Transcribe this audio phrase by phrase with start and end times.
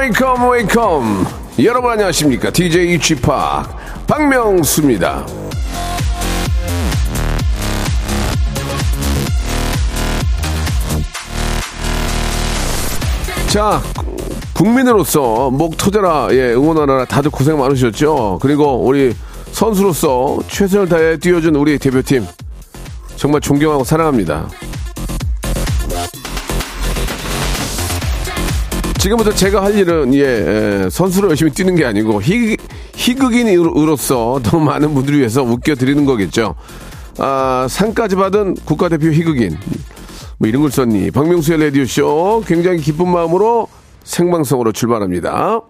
[0.00, 1.26] Wake up wake up.
[1.62, 2.50] 여러분 안녕하십니까?
[2.50, 3.14] DJ p
[4.06, 5.26] 박명수입니다.
[13.48, 13.82] 자
[14.54, 18.38] 국민으로서 목 터져라 예 응원하느라 다들 고생 많으셨죠?
[18.40, 19.14] 그리고 우리
[19.52, 22.26] 선수로서 최선을 다해 뛰어준 우리 대표팀
[23.16, 24.48] 정말 존경하고 사랑합니다
[29.00, 30.20] 지금부터 제가 할 일은 예,
[30.84, 32.58] 예, 선수로 열심히 뛰는 게 아니고 희,
[32.94, 36.54] 희극인으로서 더 많은 분들을 위해서 웃겨 드리는 거겠죠.
[37.16, 39.56] 아, 상까지 받은 국가대표 희극인
[40.36, 41.12] 뭐 이런 걸 썼니?
[41.12, 43.68] 박명수의 라디오 쇼 굉장히 기쁜 마음으로
[44.04, 45.62] 생방송으로 출발합니다.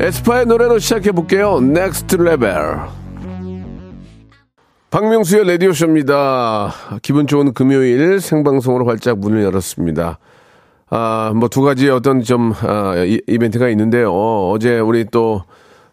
[0.00, 1.60] 에스파의 노래로 시작해 볼게요.
[1.60, 3.03] Next Level.
[4.94, 6.72] 박명수의 라디오쇼입니다.
[7.02, 10.20] 기분 좋은 금요일 생방송으로 활짝 문을 열었습니다.
[10.88, 14.14] 아, 뭐 두 가지 어떤 좀, 아, 이, 이벤트가 있는데요.
[14.14, 15.42] 어제 우리 또,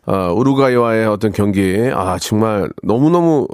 [0.06, 3.48] 아, 우루과이와의 어떤 경기, 아, 정말 너무너무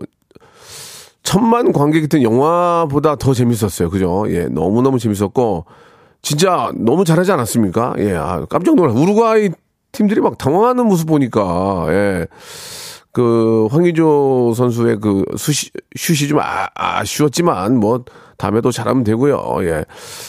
[1.23, 3.89] 천만 관객이 든 영화보다 더 재밌었어요.
[3.89, 4.25] 그죠?
[4.27, 5.63] 예, 너무너무 재밌었고,
[6.21, 7.95] 진짜 너무 잘하지 않았습니까?
[7.99, 8.91] 예, 아, 깜짝 놀라.
[8.91, 9.51] 우루과이
[9.93, 12.27] 팀들이 막 당황하는 모습 보니까, 예.
[13.17, 18.05] 그 황의조 선수의 그 수시, 슛이 좀 아, 아쉬웠지만 뭐
[18.37, 19.55] 다음에 또 잘하면 되고요.
[19.61, 19.85] 예.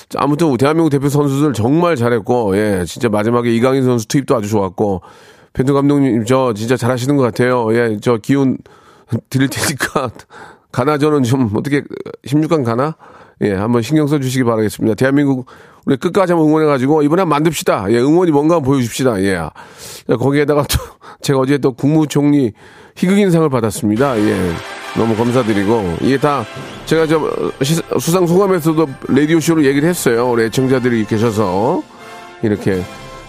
[0.09, 2.85] 자, 아무튼 대한민국 대표 선수들 정말 잘했고 예.
[2.87, 5.03] 진짜 마지막에 이강인 선수 투입도 아주 좋았고
[5.53, 7.75] 펜트 감독님 저 진짜 잘하시는 것 같아요.
[7.75, 7.99] 예.
[8.01, 8.57] 저 기운
[9.29, 10.11] 드릴 테니까
[10.73, 11.83] 가나 저는 좀 어떻게
[12.25, 12.97] 16강 가나?
[13.43, 14.95] 예, 한번 신경 써 주시기 바라겠습니다.
[14.97, 15.47] 대한민국
[15.87, 17.87] 우리 끝까지 한번 응원해 가지고 이번에 한번 만듭시다.
[17.93, 19.23] 예, 응원이 뭔가 한번 보여 줍시다.
[19.23, 19.41] 예.
[20.09, 20.77] 거기에다가 또
[21.23, 22.53] 제가 어제 또 국무총리
[22.97, 24.19] 희극인상을 받았습니다.
[24.19, 24.53] 예.
[24.97, 26.45] 너무 감사드리고 이게 다
[26.87, 27.21] 제가 저
[27.63, 30.31] 시- 수상 소감에서도 라디오 쇼로 얘기를 했어요.
[30.31, 31.83] 우리 애청자들이 계셔서
[32.43, 32.83] 이렇게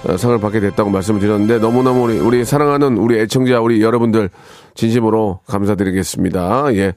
[0.07, 4.29] 어, 상을 받게 됐다고 말씀을 드렸는데 너무너무 우리, 우리 사랑하는 우리 애청자 우리 여러분들
[4.73, 6.73] 진심으로 감사드리겠습니다.
[6.75, 6.93] 예.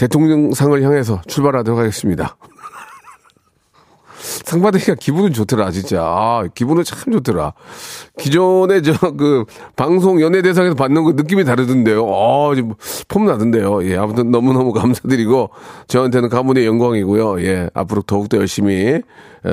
[0.00, 2.38] 대통령상을 향해서 출발하도록 하겠습니다.
[4.46, 6.00] 상 받으니까 기분은 좋더라, 진짜.
[6.02, 7.52] 아, 기분은 참 좋더라.
[8.18, 9.44] 기존에 저, 그,
[9.76, 12.06] 방송 연예대상에서 받는 그 느낌이 다르던데요.
[12.06, 12.72] 아, 지금
[13.08, 13.84] 폼 나던데요.
[13.90, 15.50] 예, 아무튼 너무너무 감사드리고,
[15.86, 17.42] 저한테는 가문의 영광이고요.
[17.42, 19.02] 예, 앞으로 더욱더 열심히, 예,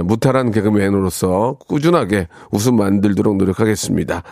[0.03, 4.23] 무탈한 개그맨으로서 꾸준하게 웃음 만들도록 노력하겠습니다.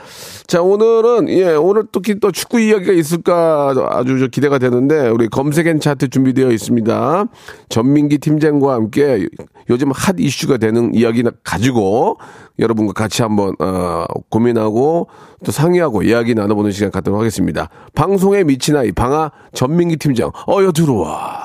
[0.47, 5.27] 자, 오늘은, 예, 오늘 또, 기- 또 축구 이야기가 있을까 아주 저 기대가 되는데, 우리
[5.29, 7.25] 검색엔 차트 준비되어 있습니다.
[7.69, 9.27] 전민기 팀장과 함께
[9.69, 12.17] 요즘 핫 이슈가 되는 이야기 가지고
[12.59, 15.07] 여러분과 같이 한번 어, 고민하고
[15.44, 17.69] 또 상의하고 이야기 나눠보는 시간 갖도록 하겠습니다.
[17.95, 21.44] 방송에 미친 아이 방아 전민기 팀장 어여 들어와.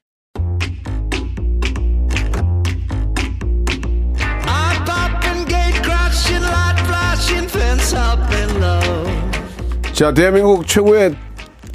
[9.93, 11.15] 자 대한민국 최고의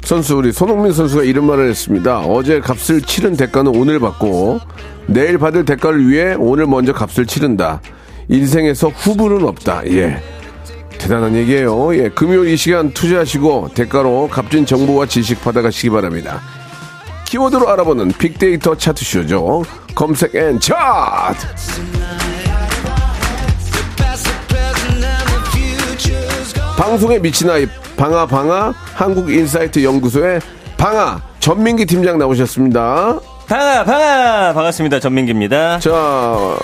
[0.03, 2.19] 선수 우리 손흥민 선수가 이런 말을 했습니다.
[2.19, 4.59] 어제 값을 치른 대가는 오늘 받고
[5.07, 7.81] 내일 받을 대가를 위해 오늘 먼저 값을 치른다.
[8.29, 9.85] 인생에서 후불은 없다.
[9.87, 10.21] 예.
[10.97, 11.95] 대단한 얘기예요.
[11.95, 16.41] 예, 금요일 이 시간 투자하시고 대가로 값진 정보와 지식 받아가시기 바랍니다.
[17.25, 19.63] 키워드로 알아보는 빅데이터 차트쇼죠.
[19.93, 22.06] 검색 N 차트.
[26.77, 30.39] 방송에 미친 아이 방아 방아 한국인사이트 연구소의
[30.77, 33.19] 방아 전민기 팀장 나오셨습니다.
[33.47, 35.79] 방아 방아 반갑습니다 전민기입니다.
[35.79, 36.55] 자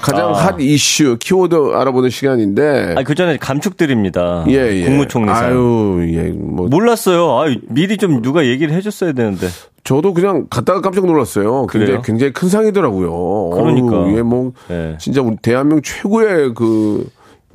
[0.00, 0.32] 가장 아.
[0.32, 4.46] 핫 이슈 키워드 알아보는 시간인데 아그 전에 감축드립니다.
[4.48, 4.84] 예, 예.
[4.86, 5.44] 국무총리상.
[5.44, 7.38] 아유, 예, 뭐 몰랐어요.
[7.38, 9.48] 아 미리 좀 누가 얘기를 해줬어야 되는데.
[9.84, 11.66] 저도 그냥 갔다가 깜짝 놀랐어요.
[11.66, 12.02] 굉장히 그래요?
[12.02, 13.50] 굉장히 큰 상이더라고요.
[13.50, 13.98] 그러니까.
[13.98, 14.96] 어우, 예, 뭐 예.
[14.98, 17.06] 진짜 우리 대한민국 최고의 그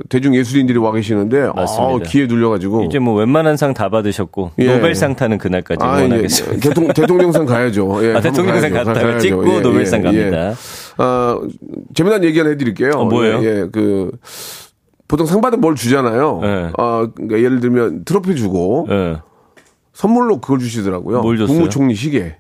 [0.08, 1.96] 대중 예술인들이 와 계시는데 맞습니다.
[1.96, 4.76] 아, 기회 눌려가지고 이제 뭐 웬만한 상 다 받으셨고 예.
[4.76, 6.06] 노벨상 타는 그날까지 아, 예.
[6.06, 6.60] 응원하겠습니다.
[6.70, 8.00] 대통령, 대통령상 가야죠.
[8.04, 8.88] 예, 아, 대통령상 가야죠.
[8.90, 9.20] 갔다가 가야죠.
[9.20, 10.50] 찍고 예, 노벨상 예, 갑니다.
[10.50, 11.04] 예.
[11.04, 11.42] 어,
[11.94, 12.92] 재미난 얘기 하나 해드릴게요.
[12.96, 13.40] 어, 뭐예요?
[13.44, 14.12] 예, 예, 그,
[15.08, 16.40] 보통 상 받으면 뭘 주잖아요.
[16.42, 16.72] 네.
[16.78, 19.18] 어, 그러니까 예를 들면 트로피 주고 예.
[19.94, 21.22] 선물로 그걸 주시더라고요.
[21.22, 21.56] 뭘 줬어요?
[21.58, 22.38] 국무총리 시계.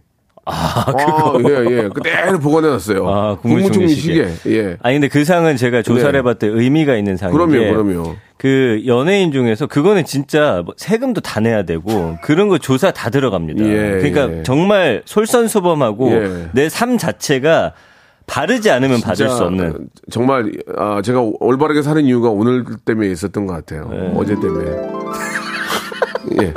[0.49, 1.89] 아, 아, 예, 예.
[1.89, 3.07] 그대로 보관해놨어요.
[3.07, 4.27] 아, 국무총리 시계.
[4.47, 4.77] 예.
[4.81, 6.17] 아니 근데 그 상은 제가 조사를 네.
[6.19, 8.15] 해봤더니 의미가 있는 상인데 그럼요, 그럼요.
[8.37, 13.65] 그 연예인 중에서 그거는 진짜 뭐 세금도 다 내야 되고 그런 거 조사 다 들어갑니다.
[13.65, 14.43] 예, 그러니까 예.
[14.43, 16.49] 정말 솔선수범하고 예.
[16.53, 17.73] 내삶 자체가
[18.25, 19.89] 바르지 않으면 받을 수 없는.
[20.11, 23.89] 정말 아, 제가 올바르게 사는 이유가 오늘 때문에 있었던 것 같아요.
[23.89, 24.13] 네.
[24.15, 24.71] 어제 때문에.
[26.43, 26.53] 예.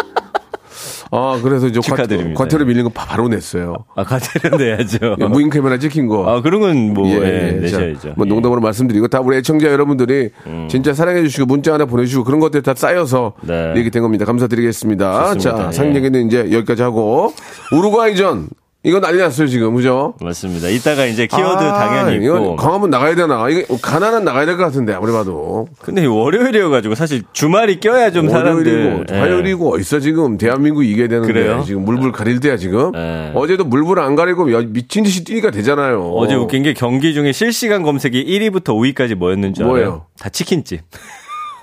[1.14, 2.30] 아 그래서 이제 축하드립니다.
[2.30, 3.76] 과태료, 과태료 밀린 거 바- 바로 냈어요.
[3.94, 5.16] 아 과태료 내야죠.
[5.20, 6.26] 예, 무인 카메라 찍힌 거.
[6.28, 7.60] 아 그런 건 뭐 예, 예, 예.
[7.60, 7.98] 내셔야죠.
[8.00, 10.30] 자, 뭐 농담으로 말씀드리고 다 우리 애청자 여러분들이
[10.70, 13.46] 진짜 사랑해 주시고 문자 하나 보내주시고 그런 것들이 다 쌓여서 음.
[13.46, 13.72] 네.
[13.76, 14.24] 이렇게 된 겁니다.
[14.24, 15.34] 감사드리겠습니다.
[15.34, 15.62] 좋습니다.
[15.62, 15.72] 자, 예.
[15.72, 17.32] 상 얘기는 이제 여기까지 하고
[17.72, 18.48] 우루과이전
[18.84, 20.14] 이거 난리 났어요 지금 그죠?
[20.20, 20.66] 맞습니다.
[20.68, 22.56] 이따가 이제 키워드 아, 당연히 있고.
[22.56, 23.48] 광화문 나가야 되나?
[23.48, 28.72] 이거 가난한 나가야 될 것 같은데 아무리 봐도 근데 월요일이어가지고 사실 주말이 껴야 좀 사람들.
[28.72, 29.18] 월요일이고 예.
[29.20, 31.62] 화요일이고 어딨어 지금 대한민국 이겨야 되는데 그래요?
[31.64, 33.30] 지금 물불 가릴 때야 지금 예.
[33.36, 36.14] 어제도 물불 안 가리고 야, 미친 듯이 뛰니까 되잖아요.
[36.16, 39.72] 어제 웃긴 게 경기 중에 실시간 검색이 1위부터 5위까지 뭐였는 줄 알아요?
[39.74, 40.06] 뭐예요?
[40.18, 40.80] 다 치킨집.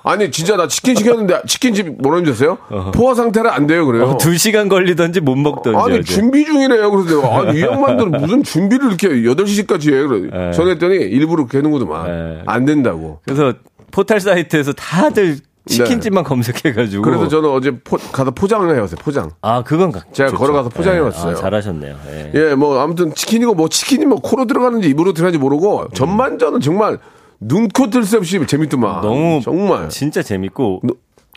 [0.03, 2.57] 아니 진짜 나 치킨 시켰는데 치킨집 뭐라는 줄 아세요?
[2.93, 4.05] 포화 상태라 안 돼요 그래요.
[4.11, 5.77] 어, 2시간 걸리던지 못 먹던지.
[5.77, 6.03] 아니 어제.
[6.03, 6.89] 준비 중이래요.
[6.91, 10.07] 그래서 내가 아니 이 양반들은 무슨 준비를 이렇게 8시까지 해.
[10.07, 10.47] 그래.
[10.47, 10.51] 예.
[10.51, 12.07] 전했더니 일부러 개는구더만.
[12.09, 12.43] 예.
[12.45, 13.19] 안 된다고.
[13.25, 13.53] 그래서
[13.91, 17.03] 포털 사이트에서 다들 치킨집만 검색해가지고.
[17.03, 17.09] 네.
[17.11, 18.97] 그래서 저는 어제 포, 가서 포장을 해왔어요.
[18.99, 19.29] 포장.
[19.41, 20.39] 아 그건 가- 제가 좋죠.
[20.39, 21.01] 걸어가서 포장해 예.
[21.01, 21.33] 왔어요.
[21.33, 21.95] 아, 잘하셨네요.
[22.11, 22.31] 예.
[22.33, 26.97] 예, 뭐 아무튼 치킨이고 뭐 치킨이 뭐 코로 들어가는지 입으로 들어가는지 모르고 전반전은 정말
[27.39, 29.01] 눈코 뜰 새 없이 재밌더만.
[29.01, 29.89] 너무 정말.
[29.89, 30.81] 진짜 재밌고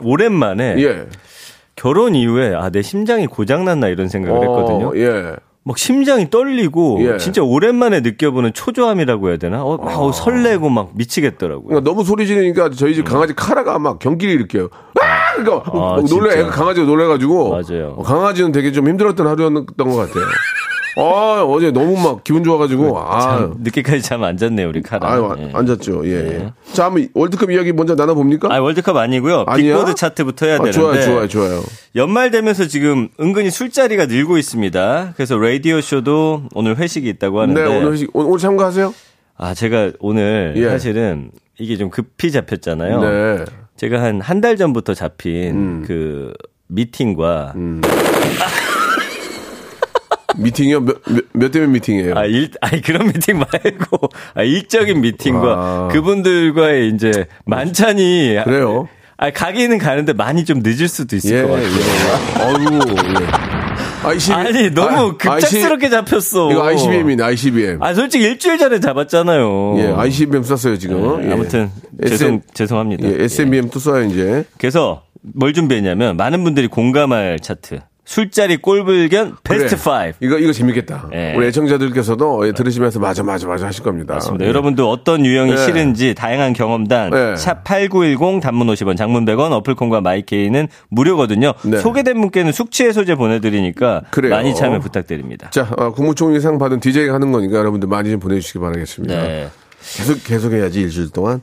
[0.02, 1.06] 오랜만에 예.
[1.76, 4.88] 결혼 이후에 아 내 심장이 고장났나 이런 생각을 했거든요.
[4.88, 5.36] 어, 예.
[5.64, 7.18] 막 심장이 떨리고 예.
[7.18, 9.62] 진짜 오랜만에 느껴보는 초조함이라고 해야 되나?
[9.62, 11.66] 어, 막 어, 설레고 막 미치겠더라고요.
[11.68, 14.68] 그러니까 너무 소리 지르니까 저희 집 강아지 카라가 막 경기를 일으켜요.
[15.00, 15.36] 아!
[15.36, 15.80] 그러니까 음.
[15.80, 16.40] 아, 막 놀래.
[16.40, 17.50] 애가 강아지가 놀래가지고.
[17.50, 17.94] 맞아요.
[17.96, 20.24] 어, 강아지는 되게 좀 힘들었던 하루였던 것 같아요.
[20.96, 22.98] 아, 어제 너무 막 기분 좋아가지고.
[22.98, 25.10] 아, 참 늦게까지 잠 안 잤네요 우리 카라.
[25.10, 25.50] 아유, 예.
[25.52, 26.02] 앉았죠.
[26.06, 26.52] 예, 예.
[26.72, 28.48] 자, 한번 월드컵 이야기 먼저 나눠봅니까?
[28.54, 29.44] 아 월드컵 아니고요.
[29.46, 29.76] 아니야?
[29.76, 30.78] 빅보드 차트부터 해야 아, 되는데.
[30.78, 31.62] 좋아요, 좋아요, 좋아요.
[31.96, 35.12] 연말 되면서 지금 은근히 술자리가 늘고 있습니다.
[35.16, 37.60] 그래서 라디오 쇼도 오늘 회식이 있다고 하는데.
[37.62, 38.94] 네, 오늘, 오늘, 오늘 참가하세요?
[39.38, 40.68] 아 제가 오늘 예.
[40.68, 43.00] 사실은 이게 좀 급히 잡혔잖아요.
[43.00, 43.44] 네.
[43.76, 45.84] 제가 한 한 달 전부터 잡힌 음.
[45.86, 46.32] 그
[46.68, 47.54] 미팅과
[50.36, 50.80] 미팅이요?
[50.80, 52.14] 몇, 몇, 몇 대면 미팅이에요?
[52.16, 55.88] 아, 일, 아니, 그런 미팅 말고, 아, 일적인 미팅과 아.
[55.92, 58.38] 그분들과의 이제 만찬이.
[58.44, 58.88] 그래요?
[59.16, 61.68] 아, 가기는 가는데 많이 좀 늦을 수도 있을 예, 것 같아요.
[61.68, 62.42] 예.
[62.44, 62.80] 어유
[63.20, 63.52] 예.
[64.04, 64.38] ICBM.
[64.38, 66.50] 아니, 너무 급작스럽게 잡혔어.
[66.50, 67.82] 이거 ICBM이네, ICBM.
[67.82, 69.74] 아, 솔직히 일주일 전에 잡았잖아요.
[69.78, 71.20] 예, ICBM 썼어요, 지금.
[71.20, 71.32] 네, 예.
[71.32, 71.70] 아무튼,
[72.00, 73.08] SM, 죄송, 죄송합니다.
[73.08, 74.44] 예, SMBM 또 써요, 이제.
[74.58, 77.78] 그래서 뭘 준비했냐면, 많은 분들이 공감할 차트.
[78.12, 80.12] 술자리 꼴불견 베스트 그래.
[80.20, 80.26] 5.
[80.26, 81.08] 이거, 이거 재밌겠다.
[81.14, 81.32] 예.
[81.34, 84.12] 우리 애청자들께서도 예, 들으시면서 맞아, 맞아, 맞아 하실 겁니다.
[84.12, 84.44] 맞습니다.
[84.44, 84.48] 예.
[84.50, 85.56] 여러분도 어떤 유형이 네.
[85.56, 87.34] 싫은지 다양한 경험담 네.
[87.36, 91.54] 샵8910 단문 50원 장문 100원 어플콘과 마이케이는 무료거든요.
[91.62, 91.78] 네.
[91.78, 94.34] 소개된 분께는 숙취 해소제 보내 드리니까 그래요.
[94.34, 95.48] 많이 참여 부탁드립니다.
[95.48, 99.14] 자, 어, 국무총리 상 받은 DJ가 하는 거니까 여러분들 많이 좀 보내 주시기 바라겠습니다.
[99.14, 99.48] 네.
[99.96, 101.40] 계속, 계속 해야지, 일주일 동안.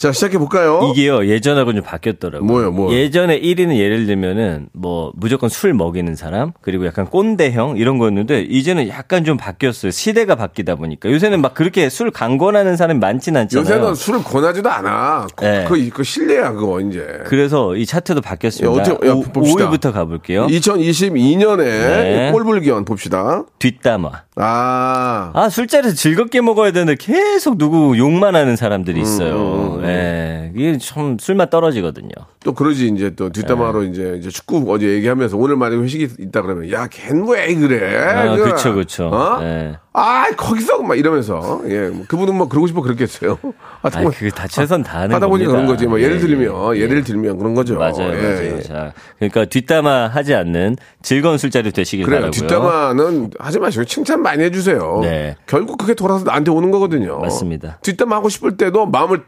[0.00, 0.80] 자, 시작해 볼까요?
[0.90, 2.46] 이게요 예전하고 좀 바뀌었더라고요.
[2.50, 2.90] 뭐요, 뭐?
[2.90, 8.88] 예전에 1위는 예를 들면은 뭐 무조건 술 먹이는 사람 그리고 약간 꼰대형 이런 거였는데 이제는
[8.88, 9.90] 약간 좀 바뀌었어요.
[9.92, 13.60] 시대가 바뀌다 보니까 요새는 막 그렇게 술 강권하는 사람이 많진 않잖아요.
[13.62, 15.26] 요새는 술을 권하지도 않아.
[15.36, 15.66] 그, 네.
[15.68, 17.06] 그, 그 실례야, 그거, 이제.
[17.26, 18.74] 그래서 이 차트도 바뀌었습니다.
[18.74, 19.68] 야, 어떻게- 야, 오- 봅시다.
[19.70, 20.46] 5위부터 가볼게요.
[20.46, 22.30] 2022년에 네.
[22.32, 23.44] 꼴불견 봅시다.
[23.58, 24.10] 뒷담화.
[24.36, 25.30] 아.
[25.34, 29.89] 아, 술자리에서 즐겁게 먹어야 되는데 계속 누구 욕만 하는 사람들이 음, 있어요.
[29.90, 30.52] 예.
[30.56, 32.10] 이게 참 술맛 떨어지거든요.
[32.42, 33.88] 또 그러지 이제 또 뒷담화로 네.
[33.90, 37.98] 이제, 이제 축구 어제 얘기하면서 오늘 만약에 회식이 있다 그러면 야 걘 왜 그래?
[37.98, 38.34] 아.
[38.36, 39.08] 그쵸, 그쵸.
[39.08, 39.38] 어?
[39.40, 39.76] 네.
[39.92, 43.38] 아 거기서 막 이러면서 예 뭐 그분은 뭐 그러고 싶어 그랬겠어요.
[43.82, 45.44] 아, 보니- 그게 다 최선 다하는 하다 보니.
[45.46, 45.86] 그런 거지.
[45.86, 46.80] 뭐 예를 예, 들면 예.
[46.80, 47.76] 예를 들면 그런 거죠.
[47.76, 48.56] 맞아요, 예, 맞아요.
[48.56, 48.60] 예.
[48.62, 52.20] 자, 그러니까 뒷담화 하지 않는 즐거운 술자리 되시길 그래요.
[52.20, 52.30] 바라고요.
[52.30, 55.00] 뒷담화는 하지 마시고 칭찬 많이 해주세요.
[55.02, 55.36] 네.
[55.46, 57.18] 결국 그게 돌아서 나한테 오는 거거든요.
[57.18, 57.78] 맞습니다.
[57.82, 59.24] 뒷담화 하고 싶을 때도 마음을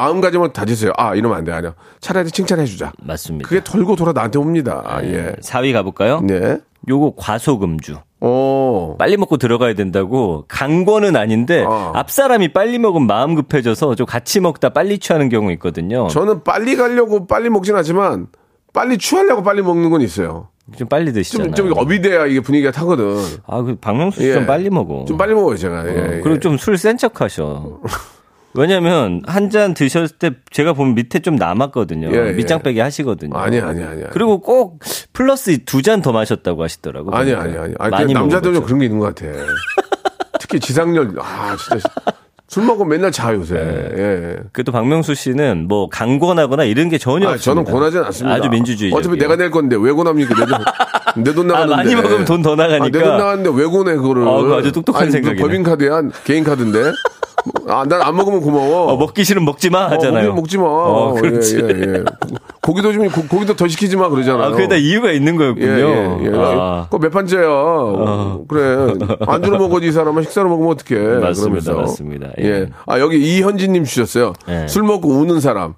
[0.00, 0.92] 마음가짐을 다지세요.
[0.96, 1.74] 아 이러면 안 돼, 아니야.
[2.00, 2.92] 차라리 칭찬해주자.
[3.02, 3.48] 맞습니다.
[3.48, 4.82] 그게 돌고 돌아 나한테 옵니다.
[4.86, 5.32] 아, 예.
[5.42, 6.20] 4위 가볼까요?
[6.22, 6.58] 네.
[6.88, 7.96] 요거 과소금주.
[8.22, 8.96] 어.
[8.98, 11.92] 빨리 먹고 들어가야 된다고 강권은 아닌데 어.
[11.94, 16.08] 앞 사람이 빨리 먹으면 마음 급해져서 좀 같이 먹다 빨리 취하는 경우 있거든요.
[16.08, 18.28] 저는 빨리 가려고 빨리 먹진 않지만
[18.72, 20.48] 빨리 취하려고 빨리 먹는 건 있어요.
[20.76, 21.52] 좀 빨리 드시잖아요.
[21.54, 23.16] 좀, 좀 업이 돼야 이게 분위기가 타거든.
[23.46, 24.46] 아, 그 박명수 씨좀 예.
[24.46, 25.04] 빨리 먹어.
[25.06, 25.84] 좀 빨리 먹어요, 제가.
[25.86, 26.20] 예, 어, 예.
[26.22, 27.80] 그리고 좀술 센 척 하셔.
[28.54, 32.08] 왜냐면 한잔 드셨을 때 제가 보면 밑에 좀 남았거든요.
[32.12, 32.32] 예, 예.
[32.32, 33.36] 밑장 빼기 하시거든요.
[33.36, 34.06] 아니야, 아니야, 아니야.
[34.12, 34.80] 그리고 꼭
[35.12, 37.14] 플러스 두 잔 더 마셨다고 하시더라고요.
[37.14, 37.74] 아니야, 아니야, 아니야.
[37.78, 38.64] 아니, 많이 남자들은 좀.
[38.64, 39.26] 그런 게 있는 것 같아.
[40.40, 41.88] 특히 지상렬, 아, 진짜.
[42.48, 43.54] 술 먹으면 맨날 자, 요새.
[43.56, 44.36] 예.
[44.52, 47.72] 그래도 박명수 씨는 뭐 강권하거나 이런 게 전혀 아, 저는 없습니다.
[47.72, 48.34] 권하진 않습니다.
[48.36, 48.92] 아주 민주주의.
[48.92, 50.34] 어차피 내가 낼 건데 왜 권합니까?
[50.34, 51.76] 내 돈, 내돈 아, 나가는데.
[51.76, 52.98] 많이 먹으면 돈 더 나가니까.
[52.98, 54.26] 내돈 나가는데 왜 권해, 그거를.
[54.26, 55.40] 어, 그거 아주 똑똑한 아니, 생각이네.
[55.40, 56.02] 법인 카드야?
[56.24, 56.90] 개인 카드인데?
[57.68, 58.92] 아, 난 안 먹으면 고마워.
[58.92, 60.34] 어, 먹기 싫으면 먹지 마 어, 하잖아요.
[60.34, 60.64] 먹지 마.
[60.66, 61.56] 어, 그렇지.
[61.56, 61.98] 예, 예, 예.
[62.02, 64.46] 고- 고기도 좀, 고, 고기도 더 시키지 마, 그러잖아요.
[64.48, 65.66] 아, 그게 다 이유가 있는 예, 거였군요.
[65.66, 66.30] 예, 예.
[66.34, 66.84] 아.
[66.90, 67.42] 그거 몇 판째야.
[68.48, 68.94] 그래.
[69.26, 71.00] 안주로 먹어지, 이 사람은 식사로 먹으면 어떡해.
[71.20, 71.74] 맞습니다, 그러면서.
[71.74, 72.28] 맞습니다.
[72.40, 72.44] 예.
[72.44, 72.66] 예.
[72.86, 74.32] 아, 여기 이현진님 주셨어요.
[74.48, 74.66] 예.
[74.68, 75.74] 술 먹고 우는 사람.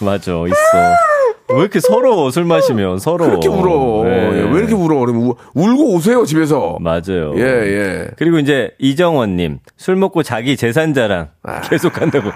[0.00, 1.17] 맞아, 있어.
[1.50, 3.30] 왜 이렇게 서러워, 술 마시면 서러워.
[3.30, 4.04] 그렇게 울어.
[4.04, 4.10] 네.
[4.34, 4.98] 예, 왜 이렇게 울어?
[4.98, 6.76] 그러면 울고 오세요, 집에서.
[6.80, 7.32] 맞아요.
[7.36, 8.08] 예, 예.
[8.16, 11.60] 그리고 이제 이정원님, 술 먹고 자기 재산 자랑 아.
[11.62, 12.30] 계속 한다고.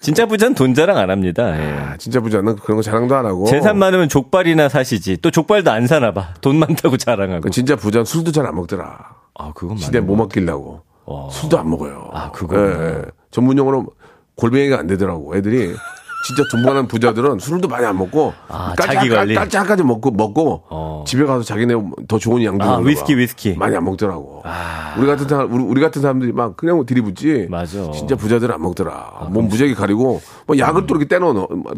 [0.00, 1.58] 진짜 부자는 돈 자랑 안 합니다.
[1.60, 1.72] 예.
[1.78, 3.44] 아, 진짜 부자는 그런 거 자랑도 안 하고.
[3.46, 5.18] 재산 많으면 족발이나 사시지.
[5.18, 6.34] 또 족발도 안 사나 봐.
[6.40, 7.42] 돈 많다고 자랑하고.
[7.42, 8.98] 그 진짜 부자는 술도 잘 안 먹더라.
[9.34, 10.80] 아, 그건 시대 못 맡기려고.
[11.04, 11.28] 어.
[11.30, 12.10] 술도 안 먹어요.
[12.12, 12.62] 아, 그거구나.
[12.82, 13.02] 예, 예.
[13.30, 13.86] 전문 용어로
[14.36, 15.36] 골뱅이가 안 되더라고.
[15.36, 15.74] 애들이
[16.26, 19.34] 진짜 돈 많은 부자들은 술도 많이 안 먹고 아, 자기 관리.
[19.34, 21.04] 깔짝까지 먹고 먹고 어.
[21.06, 21.74] 집에 가서 자기네
[22.06, 23.18] 더 좋은 양주 아, 위스키, 가.
[23.18, 23.54] 위스키.
[23.56, 24.42] 많이 안 먹더라고.
[24.44, 24.94] 아.
[24.98, 27.46] 우리 같은 사람 우리, 우리 같은 사람들이 막 그냥 뭐 들이붓지.
[27.50, 27.78] 맞아.
[27.78, 29.28] 아, 진짜 부자들은 안 먹더라.
[29.30, 31.32] 몸 무지하게 가리고 뭐 약을 또 이렇게 떼놓어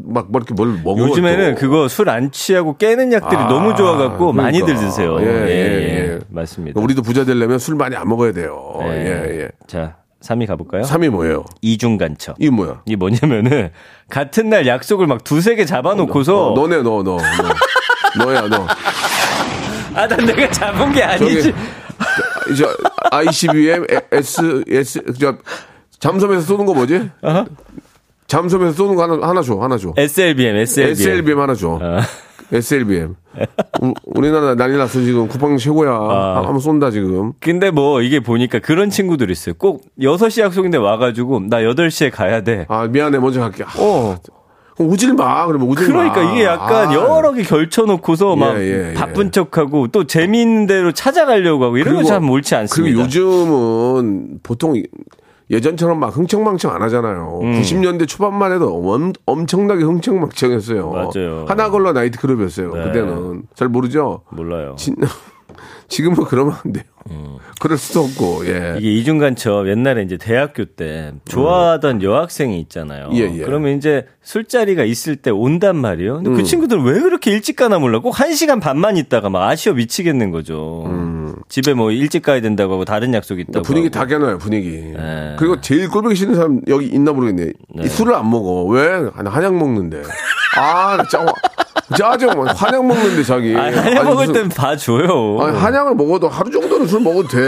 [0.05, 0.99] 막, 뭐 이렇게 뭘 먹어.
[0.99, 1.61] 요즘에는 또.
[1.61, 4.43] 그거 술 안 취하고 깨는 약들이 아, 너무 좋아갖고 그러니까.
[4.43, 5.21] 많이들 드세요.
[5.21, 6.19] 예, 예, 예.
[6.29, 6.81] 맞습니다.
[6.81, 8.75] 우리도 부자 되려면 술 많이 안 먹어야 돼요.
[8.83, 8.87] 예.
[8.89, 9.49] 예, 예.
[9.69, 10.83] 자, 3위 가볼까요?
[10.83, 11.45] 3위 뭐예요?
[11.63, 12.37] 이중간첩.
[12.39, 12.83] 이게 뭐야?
[12.87, 13.71] 이게 뭐냐면은
[14.11, 17.17] 같은 날 약속을 막 두세 개 잡아놓고서 어, 너네 너 너.
[17.19, 18.25] 너.
[18.25, 18.67] 너야 너.
[19.95, 21.43] 아, 난 내가 잡은 게 아니지.
[21.43, 21.55] 저기
[22.53, 22.67] 이제
[23.11, 25.37] ICBM S S 저
[25.99, 27.11] 잠수함에서 쏘는 거 뭐지?
[28.27, 29.93] 잠수함에서 쏘는 거 하나 하나 줘 하나 줘.
[29.97, 30.93] SLBM, SLBM.
[30.93, 31.79] SLBM 하나 줘.
[31.81, 32.01] 어.
[32.53, 33.15] SLBM.
[33.83, 35.91] 우, 우리나라 난리 났어 지금 국방 최고야.
[35.91, 36.37] 아.
[36.45, 37.33] 한번 쏜다 지금.
[37.41, 39.55] 근데 뭐 이게 보니까 그런 친구들 있어요.
[39.57, 42.67] 꼭 6시 약속인데 와가지고 나 8시에 가야 돼.
[42.69, 43.63] 아 미안해 먼저 갈게.
[43.65, 44.17] 아, 어.
[44.79, 45.47] 오질 마.
[45.47, 46.11] 그러면 오질 마.
[46.11, 46.95] 그러니까 이게 약간 아.
[46.95, 48.95] 여러 개 걸쳐놓고서 막 예, 예, 예.
[48.95, 52.97] 바쁜 척하고 또 재미있는 대로 찾아가려고 하고 이런 거 참 옳지 않습니다.
[52.97, 54.83] 그리고 요즘은 보통
[55.51, 57.41] 예전처럼 막 흥청망청 안 하잖아요.
[57.43, 60.91] 90년대 초반만 해도 엄, 엄청나게 흥청망청했어요.
[60.91, 61.45] 맞아요.
[61.49, 62.73] 하나걸러 나이트클럽이었어요.
[62.73, 62.85] 네.
[62.85, 64.23] 그때는 잘 모르죠.
[64.31, 64.75] 몰라요.
[64.79, 64.95] 진,
[65.89, 66.85] 지금은 그러면 안 돼요.
[67.61, 68.47] 그럴 수도 없고.
[68.47, 68.53] 예.
[68.53, 68.77] 음.
[68.79, 73.11] 이게 이중간첩 옛날에 이제 대학교 때 좋아하던 여학생이 있잖아요.
[73.15, 73.45] 예, 예.
[73.45, 76.17] 그러면 이제 술자리가 있을 때 온단 말이에요.
[76.17, 76.37] 근데 음.
[76.37, 78.01] 그 친구들은 왜 그렇게 일찍 가나 몰라.
[78.01, 80.85] 꼭한 시간 반만 있다가 막 아쉬워 미치겠는 거죠.
[81.49, 83.61] 집에 뭐 일찍 가야 된다고 하고 다른 약속이 있다고.
[83.61, 83.63] 음.
[83.63, 83.99] 분위기 하고.
[83.99, 84.71] 다 깨놔요, 분위기.
[84.71, 85.37] 네.
[85.39, 87.53] 그리고 제일 꼴보기 싫은 사람 여기 있나 모르겠네.
[87.83, 88.65] 이 술을 안 먹어.
[88.65, 89.11] 왜?
[89.15, 90.03] 아, 나 한약 먹는데.
[90.57, 91.25] 아, 나 짜,
[91.97, 92.29] 짜증.
[92.47, 93.55] 한약 먹는데 자기.
[93.57, 95.39] 아, 한약 아니, 먹을 무슨- 땐 봐줘요.
[95.41, 97.39] 아니, 한약을 먹어도 하루 정도는 술 먹어도 돼.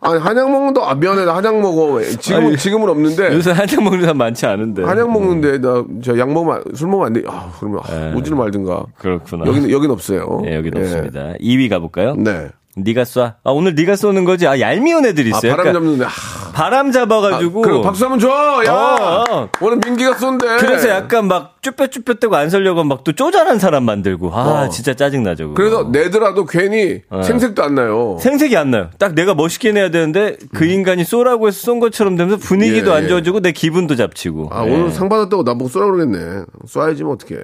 [0.00, 0.82] 아니, 한약 먹는다.
[0.84, 1.24] 아, 미안해.
[1.24, 2.02] 나 한약 먹어.
[2.02, 3.34] 지금은, 아니, 지금은 없는데.
[3.34, 4.82] 요새 한약 먹는 사람 많지 않은데.
[4.84, 7.22] 한약 먹는데, 나, 저 약 먹으면, 안- 술 먹으면 안 돼.
[7.26, 8.84] 아, 그러면, 아, 오지를 말든가.
[8.98, 9.46] 그렇구나.
[9.46, 10.40] 여기는, 여긴 없어요.
[10.44, 10.84] 네, 여기는 예.
[10.84, 11.32] 없습니다.
[11.40, 12.16] 2위 가볼까요?
[12.18, 12.48] 네.
[12.76, 13.34] 네가 쏴.
[13.44, 14.46] 아, 오늘 네가 쏘는 거지.
[14.46, 15.52] 아, 얄미운 애들 아, 있어요.
[15.52, 16.04] 바람 약간 잡는데.
[16.04, 16.08] 아,
[16.54, 17.62] 바람 잡아가지고.
[17.62, 18.28] 그리고 박수 한번 줘!
[18.66, 18.72] 야!
[18.72, 19.48] 어, 어.
[19.60, 20.56] 오늘 민기가 쏜대.
[20.58, 24.30] 그래서 약간 막 쭈뼛쭈뼛대고 안 설려고 막 또 쪼잔한 사람 만들고.
[24.32, 24.68] 아, 어.
[24.70, 25.48] 진짜 짜증나죠.
[25.48, 25.54] 그거.
[25.54, 28.16] 그래서 내더라도 괜히 생색도 안 나요.
[28.20, 28.88] 생색이 안 나요.
[28.98, 33.04] 딱 내가 멋있게 내야 되는데 그 인간이 쏘라고 해서 쏜 것처럼 되면서 분위기도 예, 안
[33.04, 33.08] 예.
[33.08, 34.48] 좋아지고 내 기분도 잡치고.
[34.52, 34.70] 아, 예.
[34.72, 36.44] 오늘 상 받았다고 나보고 쏘라 그러겠네.
[36.66, 37.42] 쏴야지 뭐 어떡해.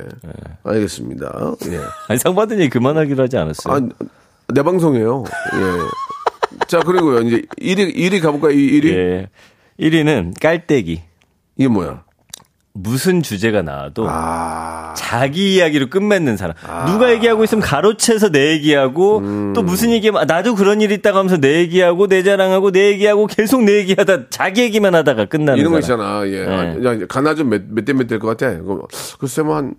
[0.65, 1.33] 알겠습니다.
[1.73, 1.81] 예.
[2.09, 3.75] 아니, 상 받은 얘기 그만하기로 하지 않았어요.
[3.75, 3.81] 아,
[4.55, 5.25] 내 방송이에요.
[5.55, 5.61] 예.
[6.67, 7.21] 자, 그리고요.
[7.21, 8.53] 이제 1위, 1위 가볼까요?
[8.53, 8.87] 1위?
[8.95, 9.29] 예.
[9.79, 11.01] 1위는 깔때기.
[11.57, 12.05] 이게 뭐야?
[12.73, 16.55] 무슨 주제가 나와도 아, 자기 이야기로 끝맺는 사람.
[16.87, 19.53] 누가 얘기하고 있으면 가로채서 내 얘기하고 음.
[19.55, 23.27] 또 무슨 얘기하면 아, 나도 그런 일 있다고 하면서 내 얘기하고 내 자랑하고 내 얘기하고
[23.27, 26.01] 계속 내 얘기하다 자기 얘기만 하다가 끝나는 이런 거 사람.
[26.01, 26.27] 있잖아.
[26.29, 26.47] 예.
[26.47, 26.89] 네.
[26.89, 28.57] 아, 야, 가나 좀 몇, 몇대 몇 될 것 같아.
[29.19, 29.75] 글쎄 뭐 한,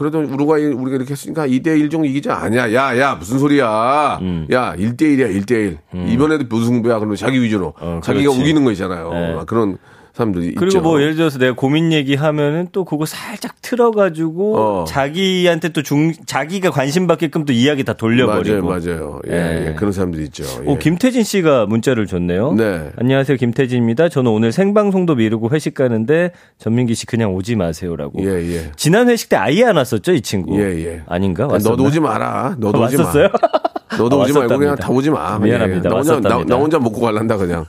[0.00, 2.72] 그래도 우루과이 우리가 이렇게 했으니까 2대1 정도 이기지 않냐.
[2.72, 4.18] 야, 야, 무슨 소리야.
[4.22, 4.46] 음.
[4.50, 6.08] 야, 1대1이야, 1대1.
[6.08, 6.98] 이번에도 무승부야.
[6.98, 7.74] 그러면 자기 위주로.
[7.78, 8.30] 어, 자기가.
[8.32, 9.10] 우기는 거 있잖아요.
[9.12, 9.36] 네.
[9.38, 9.76] 아, 그런
[10.12, 10.80] 사람들이 그리고 있죠.
[10.80, 14.84] 뭐 예를 들어서 내가 고민 얘기하면은 또 그거 살짝 틀어가지고 어.
[14.86, 18.66] 자기한테 또 중, 자기가 관심 받게끔 또 이야기 다 돌려버리고.
[18.66, 19.20] 맞아요, 맞아요.
[19.28, 19.66] 예, 예.
[19.68, 20.44] 예, 그런 사람들이 있죠.
[20.64, 20.70] 예.
[20.70, 22.54] 오, 김태진 씨가 문자를 줬네요.
[22.54, 22.90] 네.
[22.96, 24.08] 안녕하세요, 김태진입니다.
[24.08, 28.22] 저는 오늘 생방송도 미루고 회식 가는데 전민기 씨 그냥 오지 마세요라고.
[28.24, 28.72] 예, 예.
[28.76, 30.58] 지난 회식 때 아예 안 왔었죠, 이 친구.
[30.60, 31.02] 예, 예.
[31.06, 31.46] 아닌가?
[31.46, 31.70] 왔었나?
[31.70, 32.56] 너도 오지 마라.
[32.58, 33.28] 너도 아, 오지 왔었어요?
[33.28, 33.96] 마.
[33.96, 34.76] 너도 아, 오지 말고 그냥.
[34.76, 35.38] 다 오지 마.
[35.38, 35.88] 미안합니다.
[35.88, 35.92] 예.
[35.92, 36.44] 나 혼자, 나.
[36.44, 37.64] 나 혼자 먹고 갈란다, 그냥.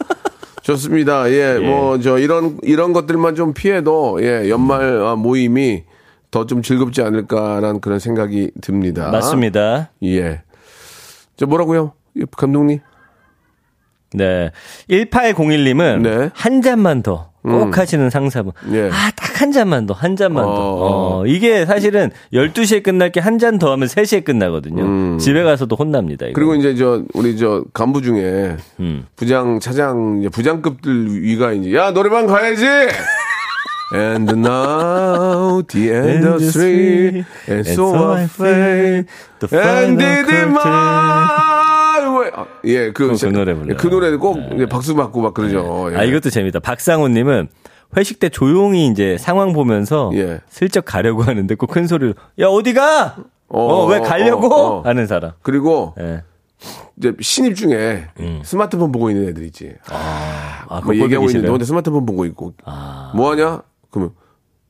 [0.62, 1.30] 좋습니다.
[1.32, 5.84] 예, 뭐, 저, 이런, 이런 것들만 좀 피해도, 예, 연말 아, 모임이
[6.32, 9.12] 더 좀 즐겁지 않을까라는 그런 생각이 듭니다.
[9.12, 9.90] 맞습니다.
[10.04, 10.42] 예.
[11.36, 11.94] 저 뭐라고요?
[12.18, 12.80] 예, 감독님?
[14.14, 14.52] 네.
[14.90, 16.10] 1801님은 네.
[16.10, 16.30] 음.
[16.34, 17.30] 한 잔만 더.
[17.44, 18.52] 꼭 하시는 상사분.
[18.72, 18.90] 예.
[18.92, 20.52] 아, 딱 한 잔만 더, 한 잔만 더.
[20.52, 21.22] 어.
[21.22, 25.18] 어, 이게 사실은 12시에 끝날 게 한 잔 더 하면 3시에 끝나거든요.
[25.18, 26.28] 집에 가서도 혼납니다.
[26.28, 26.34] 이거.
[26.34, 26.36] 음.
[26.36, 29.08] 그리고 이제 저, 우리 저 간부 중에 음.
[29.16, 32.64] 부장, 차장, 부장급들 위가 이제, 야, 노래방 가야지!
[33.94, 39.06] And now the industry and so I fade
[39.40, 39.98] The final
[42.00, 42.32] way.
[42.36, 43.78] 아, 예, 그, 그 노래 불러요.
[43.78, 45.90] 그 노래 꼭 이제 박수 받고 막 그러죠.
[45.92, 45.98] 예.
[45.98, 46.60] 아, 이것도 재밌다.
[46.60, 47.50] 박상호님은
[47.98, 50.40] 회식 때 조용히 이제 상황 보면서 예.
[50.50, 53.18] 슬쩍 가려고 하는데 꼭 큰 소리로 야 어디가?
[53.50, 54.48] 어, 어, 왜 어, 가려고?
[54.54, 54.82] 어, 어.
[54.84, 55.32] 하는 사람.
[55.42, 56.24] 그리고 예.
[56.98, 58.08] 이제 신입 중에
[58.44, 59.66] 스마트폰 보고 있는 애들 있지.
[59.66, 59.76] 음.
[59.90, 61.50] 아, 뭐 얘기하고 있는데?
[61.50, 62.54] 혼자 스마트폰 보고 있고.
[62.64, 63.12] 아.
[63.16, 63.62] 뭐 하냐?
[63.90, 64.14] 그러면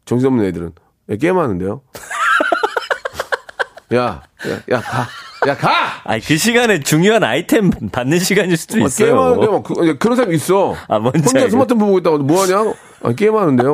[0.05, 0.71] 정신없는 애들은
[1.11, 1.81] 야, 게임하는데요.
[3.93, 5.07] 야, 야, 야, 가.
[5.47, 6.01] 야, 가!
[6.03, 9.07] 아니 그 시간에 중요한 아이템 받는 시간일 수도 막 있어요.
[9.07, 10.75] 게임하는데 막 그, 그런 사람 있어.
[10.87, 12.73] 아, 뭔지 혼자 스마트폰 보고 있다고 뭐 하냐?
[13.03, 13.73] 아, 게임하는데요.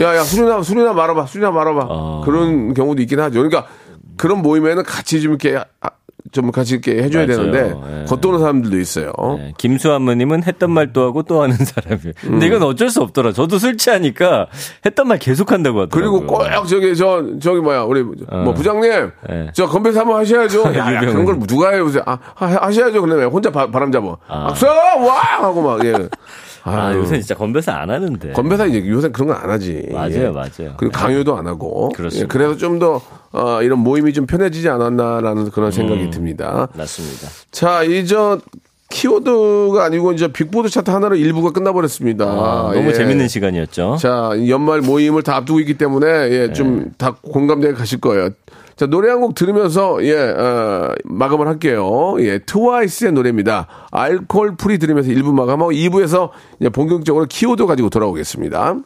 [0.00, 1.26] 야, 야, 술이나 술이나 말아봐.
[1.26, 1.86] 술이나 말아봐.
[1.88, 2.22] 어.
[2.24, 3.40] 그런 경우도 있긴 하죠.
[3.42, 3.66] 그러니까
[4.16, 5.90] 그런 모임에는 같이 좀 이렇게 아,
[6.32, 7.50] 좀 같이 이렇게 해줘야 맞아요.
[7.52, 8.04] 되는데 예.
[8.06, 9.12] 겉도는 사람들도 있어요.
[9.38, 12.12] 네, 김수한무님은 했던 말 또 하고 또 하는 사람이에요.
[12.24, 12.30] 음.
[12.30, 13.32] 근데 이건 어쩔 수 없더라.
[13.32, 14.46] 저도 술 취하니까
[14.86, 16.20] 했던 말 계속 한다고 하더라고요.
[16.20, 19.46] 그리고 꼭 저기 저 저기 뭐야 우리 뭐 부장님 네.
[19.52, 20.64] 저 건배사 한번 하셔야죠.
[20.74, 21.00] 야, 야.
[21.04, 21.86] 그런 걸 누가 해요?
[22.06, 23.00] 아, 하- 하셔야죠.
[23.02, 24.16] 그러면 혼자 바, 람 잡아.
[24.28, 24.48] 아.
[24.48, 25.94] 악수 와 하고 막 예.
[26.68, 26.98] 아, 아유.
[26.98, 28.32] 요새 진짜 건배사 안 하는데.
[28.32, 29.88] 건배사 이제 요새 그런 건 안 하지.
[29.92, 30.28] 맞아요, 예.
[30.30, 30.74] 맞아요.
[30.76, 31.88] 그리고 강요도 안 하고.
[31.90, 32.24] 그렇습니다.
[32.24, 33.00] 예, 그래서 좀 더
[33.32, 36.10] 어, 이런 모임이 좀 편해지지 않았나라는 그런 생각이 음.
[36.10, 36.68] 듭니다.
[36.74, 37.28] 맞습니다.
[37.50, 38.38] 자, 이저
[38.90, 42.24] 키워드가 아니고 이제 빅보드 차트 하나로 일부가 끝나버렸습니다.
[42.24, 42.92] 아, 너무 예.
[42.94, 43.96] 재밌는 시간이었죠.
[44.00, 46.52] 자, 연말 모임을 다 앞두고 있기 때문에 예, 네.
[46.52, 48.30] 좀다 공감대가 가실 거예요.
[48.78, 52.14] 자, 노래 한 곡 들으면서 예, 어, 마감을 할게요.
[52.20, 53.66] 예, 트와이스의 노래입니다.
[53.90, 58.76] Alcohol-Free 들으면서 1부 마감하고 2부에서 이제 본격적으로 키워드 가지고 돌아오겠습니다.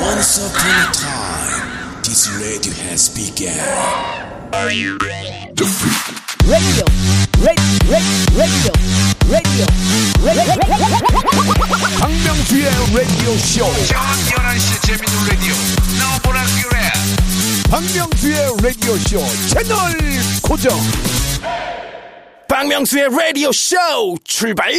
[0.00, 3.50] Once upon a time, this radio has begun.
[4.52, 4.94] radio,
[7.42, 7.66] radio,
[8.30, 8.72] radio,
[10.22, 10.63] radio,
[12.54, 13.64] 박명수의 라디오 쇼.
[13.88, 15.54] 저녁 11시 재밌는 라디오.
[15.98, 16.78] 너보라 그래.
[17.68, 19.76] 박명수의 라디오 쇼 채널
[20.40, 20.72] 고정.
[22.48, 23.74] 박명수의 라디오 쇼
[24.22, 24.70] 출발!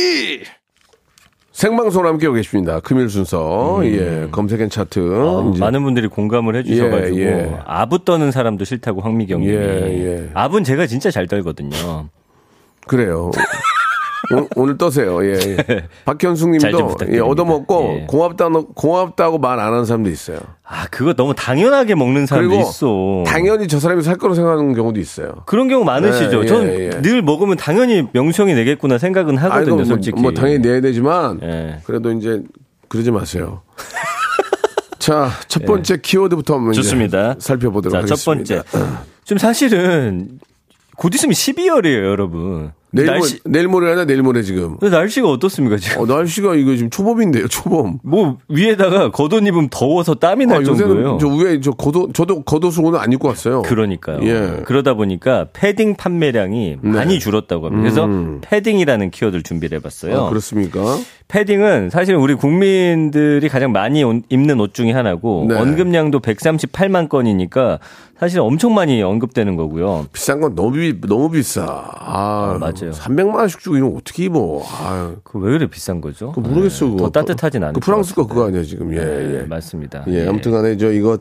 [1.52, 2.80] 생방송으로 함께하고 계십니다.
[2.80, 3.82] 금일 순서.
[3.84, 5.00] 예, 검색엔 차트.
[5.00, 5.14] 음.
[5.14, 7.60] 어, 많은 분들이 공감을 해주셔가지고 예, 예.
[7.66, 9.54] 아부 떠는 사람도 싫다고 황미경 님이.
[9.54, 10.30] 예, 예.
[10.34, 12.08] 아부는 제가 진짜 잘 떨거든요.
[12.88, 13.32] 그래요.
[14.56, 15.24] 오, 늘 떠세요.
[15.26, 15.34] 예.
[15.70, 15.88] 예.
[16.06, 17.18] 박현숙 잘좀 님도 부탁드립니다.
[17.18, 18.06] 예, 얻어먹고 예.
[18.08, 20.40] 고맙다, 고맙다고 말 안 하는 사람도 있어요.
[20.64, 23.24] 아 그거 너무 당연하게 먹는 사람도 있어.
[23.26, 25.44] 당연히 저 사람이 살 거로 생각하는 경우도 있어요.
[25.46, 26.44] 그런 경우 많으시죠.
[26.44, 27.02] 예, 저는 예, 예.
[27.02, 30.22] 늘 먹으면 당연히 명수형이 내겠구나 생각은 하거든요, 아이고, 뭐, 솔직히.
[30.22, 31.80] 뭐 당연히 내야 되지만 예.
[31.86, 32.42] 그래도 이제
[32.90, 33.62] 그러지 마세요.
[35.00, 36.76] 자, 첫 번째 키워드부터 한번 예.
[36.78, 37.36] 좋습니다.
[37.40, 38.64] 살펴보도록 자, 하겠습니다.
[38.64, 38.98] 첫 번째.
[39.24, 40.40] 좀 사실은
[40.98, 42.72] 곧 있으면 12월이에요, 여러분.
[42.96, 44.06] 내일, 날씨 모, 내일 모레 하냐?
[44.06, 44.78] 내일 모레 지금.
[44.82, 46.02] 날씨가 어떻습니까, 지금?
[46.02, 48.00] 어, 날씨가 이거 지금 초봄인데요, 초봄.
[48.04, 51.18] 뭐 위에다가 겉옷 입으면 더워서 땀이 날 아, 정도예요.
[51.20, 53.62] 저 위에 저 겉옷, 저도 겉옷을 오늘 안 입고 왔어요.
[53.64, 54.20] 그러니까요.
[54.24, 54.62] 예.
[54.66, 56.90] 그러다 보니까 패딩 판매량이 네.
[56.90, 57.82] 많이 줄었다고 합니다.
[57.82, 58.08] 그래서
[58.42, 60.18] 패딩이라는 키워드를 준비를 해봤어요.
[60.26, 60.98] 아, 그렇습니까?
[61.28, 65.56] 패딩은 사실 우리 국민들이 가장 많이 옷- 입는 옷 중에 하나고 네.
[65.56, 67.80] 언급량도 138만 건이니까
[68.18, 70.06] 사실 엄청 많이 언급되는 거고요.
[70.14, 71.66] 비싼 건 너무, 비, 너무 비싸.
[72.00, 72.92] 아, 맞아요.
[72.92, 74.64] 300만 원씩 주고 이거 어떻게 입어?
[74.66, 76.32] 아, 그왜 그래 비싼 거죠?
[76.32, 77.04] 그 모르겠어, 네, 그거.
[77.06, 78.94] 더 따뜻하진 않을 그 프랑스 거 그거 아니야, 지금.
[78.94, 79.44] 예, 네, 예.
[79.44, 80.06] 맞습니다.
[80.08, 81.18] 예, 아무튼 간에 저 이거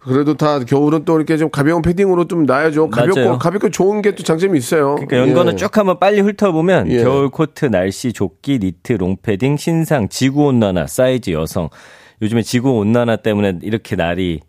[0.00, 2.88] 그래도 다 겨울은 또 이렇게 좀 가벼운 패딩으로 좀 놔야죠.
[2.90, 3.38] 가볍고 맞아요.
[3.38, 4.94] 가볍고 좋은 게 또 장점이 있어요.
[4.94, 5.56] 그러니까 연거는 예.
[5.56, 7.02] 쭉 한번 빨리 훑어보면 예.
[7.02, 11.68] 겨울 코트, 날씨, 조끼, 니트, 롱패딩, 신상, 지구 온난화, 사이즈 여성.
[12.22, 14.40] 요즘에 지구 온난화 때문에 이렇게 날이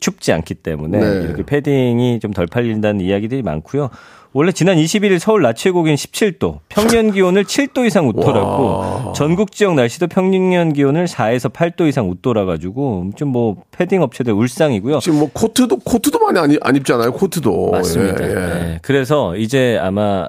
[0.00, 1.22] 춥지 않기 때문에 네.
[1.26, 3.90] 이렇게 패딩이 좀 덜 팔린다는 이야기들이 많고요.
[4.32, 9.74] 원래 지난 21일 서울 낮 최고 기온 17도, 평년 기온을 7도 이상 웃돌았고 전국 지역
[9.74, 15.00] 날씨도 평년 기온을 4에서 8도 이상 웃돌아 가지고 좀 뭐 패딩 업체들 울상이고요.
[15.00, 17.12] 지금 뭐 코트도 코트도 많이 안, 입- 안 입잖아요.
[17.12, 17.70] 코트도.
[17.72, 18.24] 맞습니다.
[18.24, 18.34] 예, 예.
[18.34, 18.78] 네.
[18.82, 20.26] 그래서 이제 아마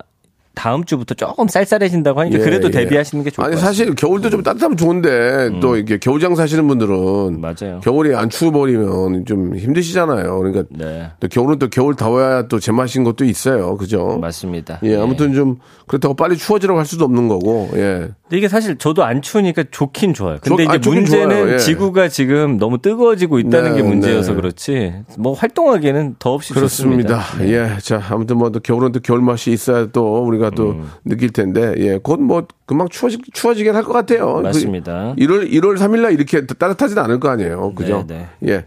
[0.54, 2.72] 다음 주부터 조금 쌀쌀해진다고 하니까 예, 그래도 예.
[2.72, 3.68] 대비하시는 게 좋을 아니 것 같아요.
[3.74, 6.94] 사실 겨울도 좀 따뜻하면 좋은데 또 이렇게 겨울장 사시는 분들은
[7.36, 7.42] 음.
[7.42, 7.80] 맞아요.
[7.82, 10.38] 겨울이 안 추워버리면 좀 힘드시잖아요.
[10.40, 11.10] 그러니까 네.
[11.20, 13.78] 또 겨울은 또 겨울 더워야 또 제맛인 것도 있어요.
[13.78, 14.18] 그죠?
[14.22, 14.80] 맞습니다.
[14.84, 17.70] 예, 아무튼 좀 그렇다고 빨리 추워지라고 할 수도 없는 거고.
[17.76, 18.10] 예.
[18.34, 20.38] 이게 사실 저도 안 추우니까 좋긴 좋아요.
[20.42, 21.50] 근데 좋- 이제 아, 문제는.
[21.54, 21.58] 예.
[21.58, 24.36] 지구가 지금 너무 뜨거워지고 있다는 네, 게 문제여서 네.
[24.36, 24.94] 그렇지.
[25.18, 27.18] 뭐 활동하기에는 더없이 그렇습니다.
[27.18, 27.44] 좋습니다.
[27.44, 27.52] 네.
[27.76, 27.78] 예.
[27.82, 30.89] 자, 아무튼 뭐 또 겨울은 또 겨울 맛이 있어야 또 우리가 또 음.
[31.06, 31.97] 느낄 텐데, 예.
[31.99, 34.41] 곧 뭐 금방 추워지, 추워지긴 할 것 같아요.
[34.41, 35.13] 맞습니다.
[35.17, 37.73] 그 1월, 1월 3일 날 이렇게 따뜻하진 않을 거 아니에요.
[37.75, 38.04] 그죠?
[38.08, 38.65] 네, 예.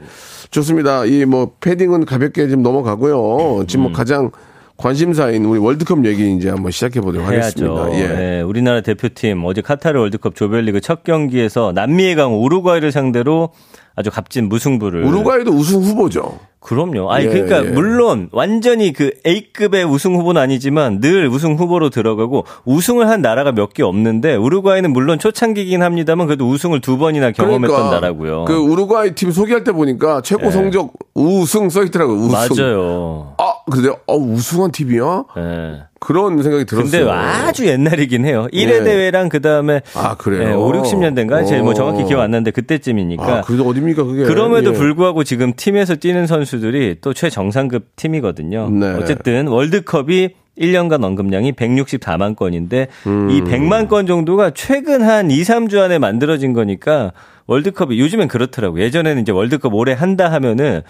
[0.51, 1.05] 좋습니다.
[1.05, 3.65] 이 뭐 패딩은 가볍게 좀 넘어가고요.
[3.67, 3.93] 지금 뭐 음.
[3.93, 4.31] 가장
[4.77, 7.27] 관심사인 우리 월드컵 얘기 이제 한번 시작해 보도록.
[7.27, 7.93] 하겠습니다.
[7.99, 8.09] 예.
[8.09, 13.51] 네, 우리나라 대표팀 어제 카타르 월드컵 조별리그 첫 경기에서 남미의 강 우루과이를 상대로
[13.97, 16.41] 아주 값진 무승부를 우루과이도 우승 후보죠.
[16.65, 17.13] 그럼요.
[17.13, 17.71] 아니 예, 그러니까 예.
[17.71, 23.75] 물론 완전히 그 A급의 우승 후보는 아니지만 늘 우승 후보로 들어가고 우승을 한 나라가 몇
[23.75, 28.45] 개 없는데 우루과이는 물론 초창기긴 합니다만 그래도 우승을 두 번이나 경험했던 나라고요.
[28.47, 30.51] 그 우루과이 팀 소개할 때 보니까 최고 예.
[30.51, 32.17] 성적 우승 써 있더라고요.
[32.17, 32.33] 우승.
[32.57, 33.35] 맞아요.
[33.39, 35.25] 아, 근데 어, 우승한 팀이야?
[35.39, 35.83] 예.
[36.01, 37.11] 그런 생각이 근데 들었어요.
[37.11, 38.47] 아주 옛날이긴 해요.
[38.53, 38.85] 1회 예.
[38.85, 40.51] 대회랑 그다음에 아, 그래요?
[40.51, 41.47] 예, 5, 60년대인가?
[41.47, 41.75] 제일 뭐 어.
[41.75, 43.25] 정확히 기억 안 나는데 그때쯤이니까.
[43.39, 44.25] 아, 그게 어딥니까, 그게?
[44.25, 44.75] 그럼에도 예.
[44.75, 48.71] 불구하고 지금 팀에서 뛰는 선수 들이 또 최정상급 팀이거든요.
[48.71, 48.93] 네.
[48.95, 53.31] 어쨌든 월드컵이 1년간 언급량이 164만 건인데 음.
[53.31, 57.13] 이 100만 건 정도가 최근 한 2, 3주 안에 만들어진 거니까
[57.47, 58.83] 월드컵이 요즘엔 그렇더라고요.
[58.85, 60.83] 예전에는 이제 월드컵 올해 한다 하면은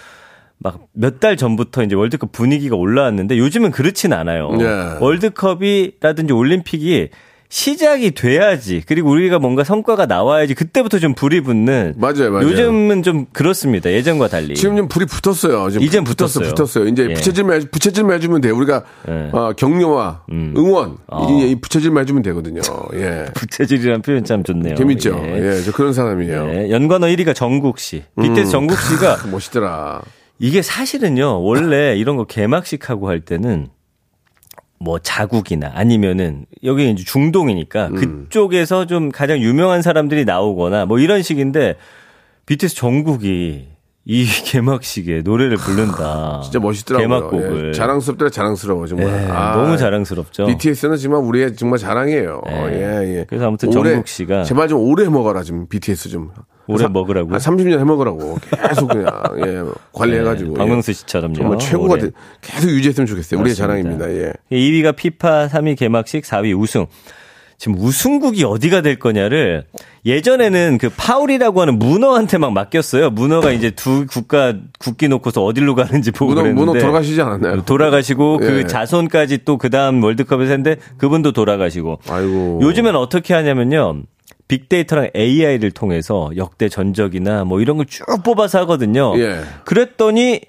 [0.59, 4.51] 막 몇 달 전부터 이제 월드컵 분위기가 올라왔는데 요즘은 그렇진 않아요.
[4.53, 4.97] 네.
[5.01, 7.09] 월드컵이라든지 올림픽이
[7.55, 12.49] 시작이 돼야지 그리고 우리가 뭔가 성과가 나와야지 그때부터 좀 불이 붙는 맞아요, 맞아요.
[12.49, 13.93] 요즘은 좀 그렇습니다.
[13.93, 14.57] 예전과 달리.
[14.57, 15.71] 지금 좀 불이 붙었어요.
[15.71, 16.55] 지금 이젠 붙었어, 붙었어요.
[16.57, 16.87] 붙었어요.
[16.89, 17.15] 이제 예.
[17.15, 18.57] 부채질만, 해- 부채질만 해주면 돼요.
[18.57, 19.31] 우리가, 예.
[19.33, 20.97] 어, 격려와 응원,
[21.31, 22.61] 이, 이 부채질만 해주면 되거든요.
[22.95, 23.27] 예.
[23.35, 24.75] 부채질이라는 표현 참 좋네요.
[24.75, 25.17] 재밌죠?
[25.25, 25.53] 예.
[25.59, 26.49] 예, 저 그런 사람이에요.
[26.55, 26.71] 예.
[26.71, 28.03] 연관어 1위가 정국 씨.
[28.21, 30.03] BTS 정국 씨가 크, 멋있더라.
[30.41, 33.69] 이게 사실은요, 원래 이런 거 개막식 하고 할 때는
[34.85, 38.27] 뭐 자국이나 아니면은 여기 이제 중동이니까 음.
[38.29, 41.77] 그쪽에서 좀 가장 유명한 사람들이 나오거나 뭐 이런 식인데
[42.47, 43.74] BTS 정국이
[44.07, 46.41] 이 개막식에 노래를 부른다.
[46.45, 47.09] 진짜 멋있더라고요.
[47.09, 47.69] 개막곡을.
[47.69, 49.07] 예, 자랑스럽더라, 자랑스러워, 정말.
[49.09, 50.47] 예, 아, 너무 자랑스럽죠.
[50.47, 52.43] BTS는 정말 우리의 정말 자랑이에요.
[52.51, 52.53] 예.
[52.73, 53.27] 예, 예.
[53.27, 56.31] 그래서 아무튼 오래- 정국 씨가 제발 좀 오래 먹어라, 좀 BTS 좀.
[56.67, 57.33] 오래 사- 먹으라고요?
[57.35, 58.39] 한 30년 해 먹으라고.
[58.69, 59.07] 계속 그냥,
[59.47, 59.63] 예,
[59.93, 60.49] 관리해가지고.
[60.51, 60.59] 네, 예.
[60.59, 61.35] 박명수 씨처럼요.
[61.35, 62.03] 정말 최고가 올해.
[62.05, 62.11] 돼.
[62.43, 63.41] 계속 유지했으면 좋겠어요.
[63.41, 63.67] 우리의 맞습니다.
[64.07, 64.11] 자랑입니다.
[64.13, 64.33] 예.
[64.51, 66.87] 2위가 피파, 3위 개막식, 4위 우승.
[67.57, 69.65] 지금 우승국이 어디가 될 거냐를
[70.05, 73.11] 예전에는 그 파울이라고 하는 문어한테 막 맡겼어요.
[73.11, 77.65] 문어가 이제 두 국가 국기 놓고서 어디로 가는지 보고 문어, 그랬는데 문어 돌아가시지 않았나요?
[77.65, 78.47] 돌아가시고 예.
[78.47, 82.59] 그 자손까지 또 그 다음 월드컵에서 했는데 그분도 돌아가시고 아이고.
[82.63, 84.03] 요즘엔 어떻게 하냐면요.
[84.47, 89.15] 빅데이터랑 AI를 통해서 역대 전적이나 뭐 이런 걸 쭉 뽑아서 하거든요.
[89.19, 89.41] 예.
[89.65, 90.41] 그랬더니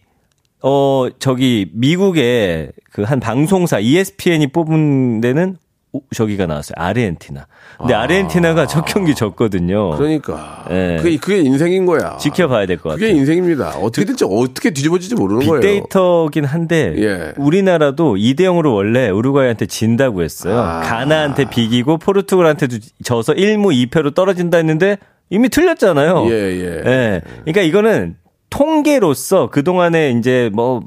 [0.62, 5.65] 어 저기 미국의 그 한 방송사 ESPN이 뽑은 데는 오-
[6.14, 6.74] 저기가 나왔어요.
[6.78, 7.48] 아르헨티나.
[7.78, 8.06] 근데 아.
[8.06, 9.92] 르헨티나가첫 경기 졌거든요.
[9.98, 10.66] 그러니까.
[10.72, 11.00] 예.
[11.02, 12.18] 그게, 그게 인생인 거야.
[12.18, 13.20] 지켜봐야 될것 그게 같아요.
[13.20, 13.78] 인생입니다.
[13.80, 15.62] 어떻게 될지, 어떻게 뒤집어질지 모르는 거예요.
[15.62, 17.34] 빅데이터긴 한데 예.
[17.38, 20.60] 우리나라도 2대 0으로 원래 우루과이한테 진다고 했어요.
[20.60, 20.82] 아.
[20.82, 24.98] 가나한테 비기고 포르투갈한테도 져서 1무 2패로 떨어진다 했는데
[25.30, 26.28] 이미 틀렸잖아요.
[26.30, 26.82] 예, 예.
[26.86, 27.22] 예.
[27.42, 28.16] 그러니까 이거는
[28.50, 30.82] 통계로서 그동안에 이제 뭐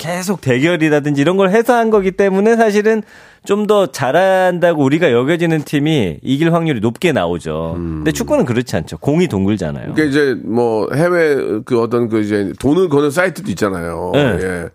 [0.00, 3.02] 계속 대결이라든지 이런 걸 해서 한 거기 때문에 사실은
[3.44, 7.74] 좀 더 잘한다고 우리가 여겨지는 팀이 이길 확률이 높게 나오죠.
[7.76, 8.98] 근데 축구는 그렇지 않죠.
[8.98, 9.94] 공이 동글잖아요.
[9.94, 14.10] 그러니까 이제 뭐 해외 그 어떤 그 이제 돈을 거는 사이트도 있잖아요.
[14.14, 14.38] 네.
[14.42, 14.66] 예.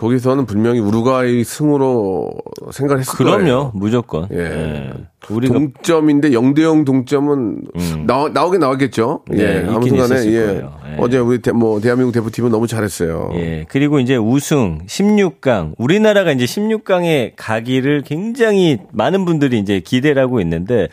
[0.00, 2.30] 거기서는 분명히 우루과이 승으로
[2.72, 3.36] 생각했을 거예요.
[3.36, 4.28] 그럼요, 무조건.
[4.32, 4.38] 예.
[4.38, 4.92] 예.
[5.28, 7.60] 우리가 동점인데 0대 0 동점은
[8.06, 9.24] 나오, 나오긴 나오겠죠.
[9.30, 9.36] 음.
[9.36, 9.56] 네, 예.
[9.58, 10.46] 있긴 아무튼 간에 있었을 예.
[10.46, 10.72] 거예요.
[10.86, 10.96] 예.
[10.98, 13.30] 어제 우리 대, 뭐 대한민국 대표팀은 너무 잘했어요.
[13.34, 13.66] 예.
[13.68, 15.74] 그리고 이제 우승 16강.
[15.76, 20.88] 우리나라가 이제 16강에 가기를 굉장히 많은 분들이 이제 기대를 하고 있는데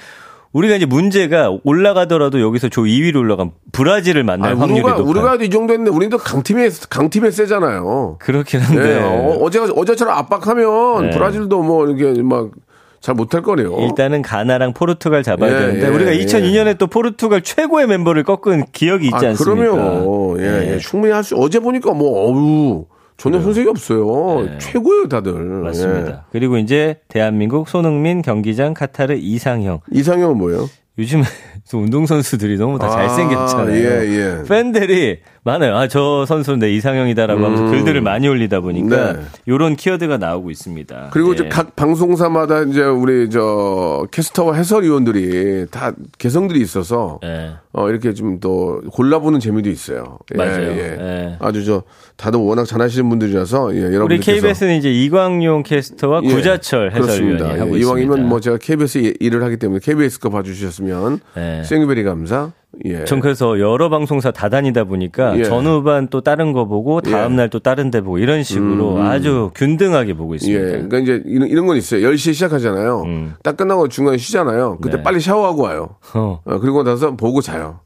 [0.54, 5.10] 우리가 이제 문제가 올라가더라도 여기서 조 2위로 올라간 브라질을 만날 아니, 확률이 우루과, 높아요.
[5.10, 8.18] 우루과이도 이 정도 했는데 우리도 강팀에 강팀에 세잖아요.
[8.20, 8.64] 그렇긴 예.
[8.64, 9.00] 한데.
[9.04, 11.10] 어, 어제 어제처럼 압박하면 네.
[11.12, 12.52] 브라질도 뭐 이렇게 막
[13.00, 13.78] 잘 못할 거래요.
[13.80, 16.26] 일단은 가나랑 포르투갈 잡아야 예, 되는데 예, 우리가 예.
[16.26, 19.72] 2002년에 또 포르투갈 최고의 멤버를 꺾은 기억이 있지 아, 않습니까?
[19.72, 20.74] 그러면 예, 네.
[20.74, 21.36] 예, 충분히 할 수.
[21.38, 22.86] 어제 보니까 뭐 어우
[23.18, 24.46] 전혀 손색이 없어요.
[24.46, 24.58] 네.
[24.60, 25.34] 최고예요, 다들.
[25.34, 26.10] 맞습니다.
[26.10, 26.16] 예.
[26.32, 29.82] 그리고 이제 대한민국 손흥민, 경기장, 카타르 이상형.
[29.92, 30.70] 이상형은 뭐예요?
[31.00, 31.24] 요즘
[31.74, 33.76] 운동선수들이 너무 다 아, 잘생겼잖아요.
[33.76, 34.08] 예,
[34.40, 34.44] 예.
[34.48, 35.76] 팬들이 많아요.
[35.76, 39.20] 아, 저 선수는 내 이상형이다라고 하면서 글들을 많이 올리다 보니까 네.
[39.48, 41.10] 요런 키워드가 나오고 있습니다.
[41.12, 41.34] 그리고 예.
[41.34, 47.52] 이제 각 방송사마다 이제 우리 저 캐스터와 해설위원들이 다 개성들이 있어서 예.
[47.74, 50.20] 어 이렇게 좀 또 골라보는 재미도 있어요.
[50.34, 50.68] 예, 맞아요.
[50.72, 50.98] 예.
[51.00, 51.36] 예.
[51.40, 51.84] 아주 저
[52.16, 57.46] 다들 워낙 잘하시는 분들이라서 예, 우리 여러분들께서 KBS는 이제 이광용 캐스터와 예, 구자철 해설위원이 그렇습니다.
[57.62, 57.86] 하고 예, 있습니다.
[57.86, 61.64] 이왕이면 뭐 제가 KBS 일을 하기 때문에 KBS 거 봐주셨으면 예.
[61.64, 62.52] 생유베리 감사.
[62.86, 63.06] 예.
[63.06, 65.44] 전 그래서 여러 방송사 다 다니다 보니까 예.
[65.44, 67.36] 전후반 또 다른 거 보고 다음 예.
[67.38, 70.62] 날또 다른 데 보고 이런 식으로 아주 균등하게 보고 예, 있습니다.
[70.64, 72.08] 그러니까 이제 이런, 이런 건 있어요.
[72.10, 73.02] 10시에 시작하잖아요.
[73.04, 73.34] 음.
[73.44, 74.78] 딱 끝나고 중간에 쉬잖아요.
[74.82, 75.04] 그때 네.
[75.04, 75.96] 빨리 샤워하고 와요.
[76.14, 76.40] 어.
[76.44, 77.80] 어, 그리고 나서 보고 자요.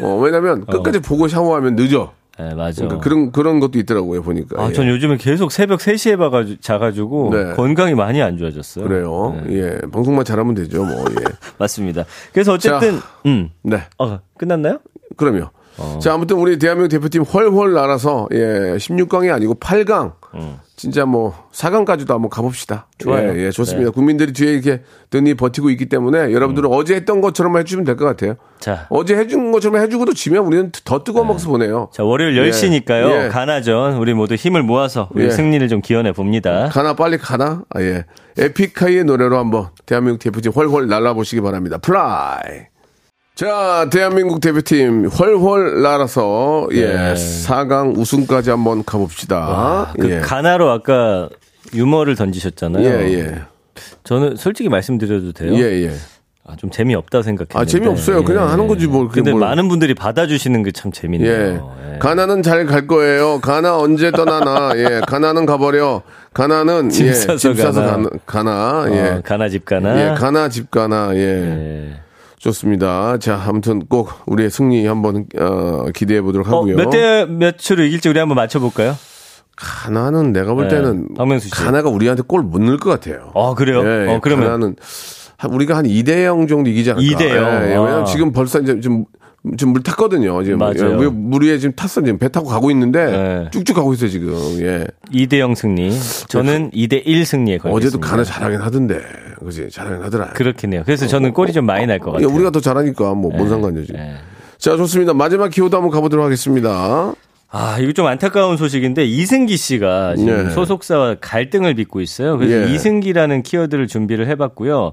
[0.00, 2.12] 어, 왜냐면 끝까지 보고 샤워하면 늦어.
[2.40, 2.82] 네, 맞아.
[2.82, 4.62] 그러니까 그런 그런 것도 있더라고요 보니까.
[4.62, 4.72] 아, 예.
[4.72, 7.54] 전 요즘에 계속 새벽 3시에 봐가지고, 자가지고, 네.
[7.54, 8.86] 건강이 많이 안 좋아졌어요.
[8.86, 9.38] 그래요.
[9.46, 9.56] 네.
[9.56, 11.04] 예, 방송만 잘하면 되죠, 뭐.
[11.10, 11.24] 예.
[11.58, 12.04] 맞습니다.
[12.32, 13.06] 그래서 어쨌든, 자.
[13.26, 13.50] 음.
[13.62, 14.78] 네, 어, 끝났나요?
[15.16, 15.50] 그럼요.
[15.78, 15.98] 어.
[16.00, 20.19] 자, 아무튼 우리 대한민국 대표팀 훨훨 날아서 예, 16강이 아니고 8강.
[20.76, 22.86] 진짜 뭐 4강까지도 한번 가봅시다.
[22.88, 22.94] 음.
[22.98, 23.36] 좋아요.
[23.36, 23.90] 예, 예, 좋습니다.
[23.90, 23.92] 네.
[23.92, 28.30] 국민들이 뒤에 이렇게 든히 버티고 있기 때문에 여러분들은 어제 했던 것처럼 해주시면 될 것 같아요.
[28.32, 28.36] 음.
[28.60, 28.86] 자.
[28.90, 31.90] 어제 해준 것처럼 해주고도 지면 우리는 더 뜨거운 박수 보내요.
[31.92, 32.50] 자, 월요일 예.
[32.50, 33.24] 10시니까요.
[33.24, 33.28] 예.
[33.28, 33.96] 가나전.
[33.96, 35.30] 우리 모두 힘을 모아서 우리 예.
[35.30, 36.68] 승리를 좀 기원해 봅니다.
[36.72, 37.62] 가나 빨리 가나?
[37.70, 38.04] 아, 예.
[38.38, 41.78] 에픽하이의 노래로 한번 대한민국 대표팀 훨훨 날아보시기 바랍니다.
[41.78, 42.68] Fly.
[43.44, 47.14] 자, 대한민국 대표팀 훨훨 날아서 예, 네.
[47.14, 49.94] 4강 우승까지 한번 가봅시다.
[49.98, 50.18] 그 예.
[50.20, 51.30] 가나로 아까
[51.72, 52.84] 유머를 던지셨잖아요.
[52.84, 53.34] 예, 예.
[54.04, 55.54] 저는 솔직히 말씀드려도 돼요?
[55.54, 55.92] 예, 예.
[56.46, 57.58] 아, 좀 재미없다 생각했는데.
[57.58, 58.24] 아, 재미없어요.
[58.24, 59.08] 그냥 하는 거지 뭘.
[59.08, 59.40] 그게 근데 뭘.
[59.40, 61.00] 많은 분들이 받아주시는 게참 예.
[61.00, 61.76] 재밌네요.
[61.94, 61.98] 예.
[61.98, 63.40] 가나는 잘 갈 거예요.
[63.40, 64.72] 가나 언제 떠나나.
[64.76, 65.00] 예.
[65.06, 66.02] 가나는 가버려.
[66.34, 67.14] 가나는 짐 예.
[67.14, 67.72] 싸서 가나.
[67.72, 68.08] 가나.
[68.26, 68.80] 가나.
[68.82, 69.22] 어, 예.
[69.24, 69.98] 가나 집 가나.
[69.98, 70.14] 예.
[70.14, 71.12] 가나 집 가나.
[71.14, 72.02] 예.
[72.40, 72.42] 예.
[72.42, 73.18] 좋습니다.
[73.18, 76.76] 자, 아무튼 꼭 우리의 승리 한번 어, 기대해 보도록 어, 하고요.
[76.76, 78.96] 몇대 몇으로 이길지 우리 한번 맞춰볼까요?
[79.56, 81.08] 가나는 내가 볼 네, 때는
[81.40, 81.50] 씨.
[81.50, 83.30] 가나가 우리한테 골 못 넣을 것 같아요.
[83.34, 83.82] 아, 그래요?
[83.84, 84.46] 예, 어, 그러면.
[84.46, 84.76] 가나는
[85.36, 87.18] 한- 우리가 한 2대 0 정도 이기지 않을까.
[87.18, 87.32] 2대 0.
[87.64, 87.74] 예, 예.
[87.76, 87.80] 아.
[87.82, 89.04] 왜냐면 지금 벌써 이제 좀,
[89.58, 90.42] 좀물 탔거든요.
[90.44, 90.96] 지금 맞아요.
[90.96, 92.00] 물, 물 위에 지금 탔어.
[92.02, 93.48] 지금 배 타고 가고 있는데 네.
[93.52, 94.32] 쭉쭉 가고 있어요, 지금.
[94.60, 94.86] 예.
[95.12, 95.92] 2대 0 승리.
[96.28, 97.76] 저는 2대 1 승리에 걸겠습니다.
[97.76, 99.00] 어제도 가나 잘하긴 하던데.
[99.44, 99.68] 그지?
[99.70, 100.26] 잘하긴 하더라.
[100.30, 100.82] 그렇긴 해요.
[100.84, 102.28] 그래서 저는 골이 좀 많이 날것 야, 같아요.
[102.34, 103.92] 우리가 더 잘하니까 뭐 뭔 상관이지.
[103.96, 104.14] 예.
[104.58, 105.14] 자, 좋습니다.
[105.14, 107.12] 마지막 키워드 한번 가보도록 하겠습니다.
[107.52, 110.50] 아, 이거 좀 안타까운 소식인데 이승기 씨가 지금 네.
[110.50, 112.36] 소속사와 갈등을 빚고 있어요.
[112.38, 112.74] 그래서 예.
[112.74, 114.92] 이승기라는 키워드를 준비를 해봤고요.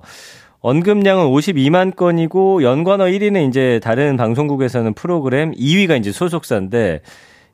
[0.61, 7.01] 언급량은 52만 건이고 연관어 1위는 이제 다른 방송국에서는 프로그램 2위가 이제 소속사인데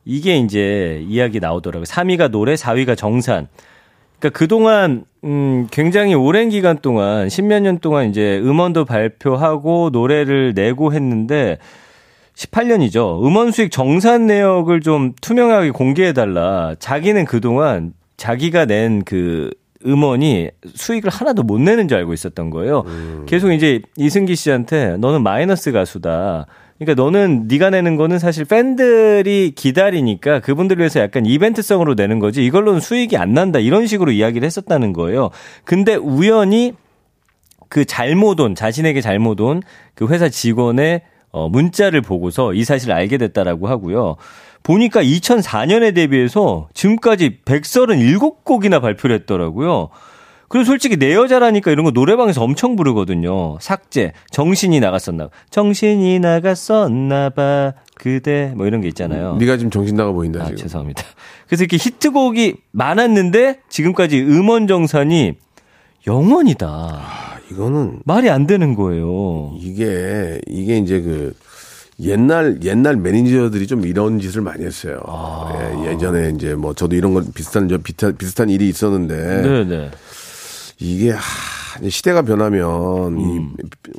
[0.05, 1.83] 이게 이제 이야기 나오더라고요.
[1.85, 3.47] 3위가 노래, 4위가 정산.
[4.23, 10.93] 그러니까 그동안 음 굉장히 오랜 기간 동안 십몇 년 동안 이제 음원도 발표하고 노래를 내고
[10.93, 11.57] 했는데
[12.35, 13.25] 18년이죠.
[13.25, 16.73] 음원 수익 정산 내역을 좀 투명하게 공개해 달라.
[16.79, 19.51] 자기는 그동안 자기가 낸그
[19.85, 22.85] 음원이 수익을 하나도 못 내는 줄 알고 있었던 거예요.
[23.25, 26.45] 계속 이제 이승기 씨한테 너는 마이너스 가수다.
[26.79, 32.79] 그러니까 너는 네가 내는 거는 사실 팬들이 기다리니까 그분들을 위해서 약간 이벤트성으로 내는 거지 이걸로는
[32.79, 35.29] 수익이 안 난다 이런 식으로 이야기를 했었다는 거예요.
[35.63, 36.73] 근데 우연히
[37.69, 39.61] 그 잘못 온 자신에게 잘못 온
[39.95, 44.15] 그 회사 직원의 어 문자를 보고서 이 사실을 알게 됐다라고 하고요.
[44.61, 49.89] 보니까 2004년에 대비해서 지금까지 137곡이나 발표를 했더라고요.
[50.53, 53.57] 그리고 솔직히 내 여자라니까 이런 거 노래방에서 엄청 부르거든요.
[53.59, 55.29] 삭제, 정신이 나갔었나 봐.
[55.49, 57.73] 정신이 나갔었나 봐.
[57.95, 59.37] 그대 뭐 이런 게 있잖아요.
[59.37, 60.57] 네가 지금 정신 나가 보인다 아, 지금.
[60.57, 61.01] 죄송합니다.
[61.47, 65.33] 그래서 이렇게 히트곡이 많았는데 지금까지 음원 정산이
[66.05, 66.67] 0원이다.
[66.67, 69.55] 아, 이거는 말이 안 되는 거예요.
[69.59, 71.33] 이게 이게 이제 그
[71.99, 75.01] 옛날 옛날 매니저들이 좀 이런 짓을 많이 했어요.
[75.07, 75.51] 아.
[75.83, 79.91] 예, 예전에 이제 뭐 저도 이런 건 비슷한 저 비슷한, 비슷한 일이 있었는데 네네.
[80.83, 81.19] 이게 하,
[81.89, 83.39] 시대가 변하면 이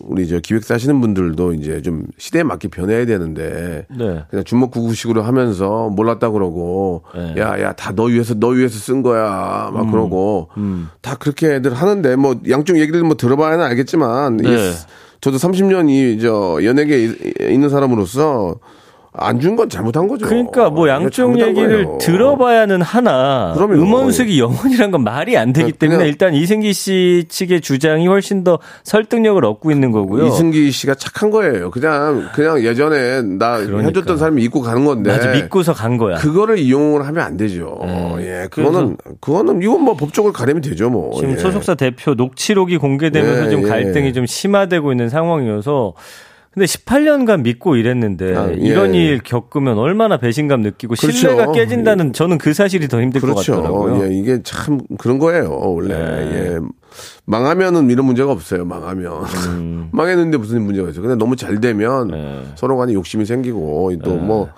[0.04, 4.24] 우리 저 기획사 하시는 분들도 이제 좀 시대에 맞게 변해야 되는데 네.
[4.30, 7.34] 그냥 주먹구구식으로 하면서 몰랐다 그러고 네.
[7.38, 9.74] 야야 다너 위해서 너 위해서 쓴 거야 음.
[9.74, 10.50] 막 그러고
[11.00, 14.72] 다 그렇게들 하는데 뭐 양쪽 얘기를 뭐 들어봐야 알겠지만 네.
[15.20, 17.16] 저도 30년 이저 연예계에 이-
[17.54, 18.56] 있는 사람으로서
[19.16, 20.26] 안 준 건 잘못한 거죠.
[20.26, 21.98] 그러니까 뭐 양쪽 얘기를 거예요.
[21.98, 23.74] 들어봐야는 하나 그럼요.
[23.74, 28.58] 음원숙이 영원이란 건 말이 안 되기 그냥- 때문에 일단 이승기 씨 측의 주장이 훨씬 더
[28.82, 30.26] 설득력을 얻고 있는 거고요.
[30.26, 31.70] 이승기 씨가 착한 거예요.
[31.70, 33.86] 그냥 그냥 예전에 나 그러니까.
[33.88, 35.10] 해줬던 사람이 잊고 가는 건데.
[35.12, 36.16] 맞아 믿고서 간 거야.
[36.16, 37.78] 그거를 이용을 하면 안 되죠.
[38.18, 41.14] 예, 그거는 그거는 이건 뭐 법적으로 가려면 되죠, 뭐.
[41.14, 41.36] 지금 예.
[41.36, 43.68] 소속사 대표 녹취록이 공개되면서 예, 좀 예.
[43.68, 45.92] 갈등이 좀 심화되고 있는 상황이어서
[46.54, 48.54] 근데 18년간 믿고 일했는데 아, 예.
[48.54, 51.16] 이런 일 겪으면 얼마나 배신감 느끼고 그렇죠.
[51.16, 53.56] 신뢰가 깨진다는 저는 그 사실이 더 힘들 것 그렇죠.
[53.56, 54.04] 같더라고요.
[54.04, 55.94] 예, 이게 참 그런 거예요, 원래.
[55.98, 56.32] 네.
[56.32, 56.58] 예.
[57.24, 59.24] 망하면은 이런 문제가 없어요, 망하면.
[59.48, 59.88] 음.
[59.92, 61.02] 망했는데 무슨 문제가 있어요.
[61.02, 62.44] 근데 너무 잘 되면 네.
[62.54, 64.48] 서로 간에 욕심이 생기고 또뭐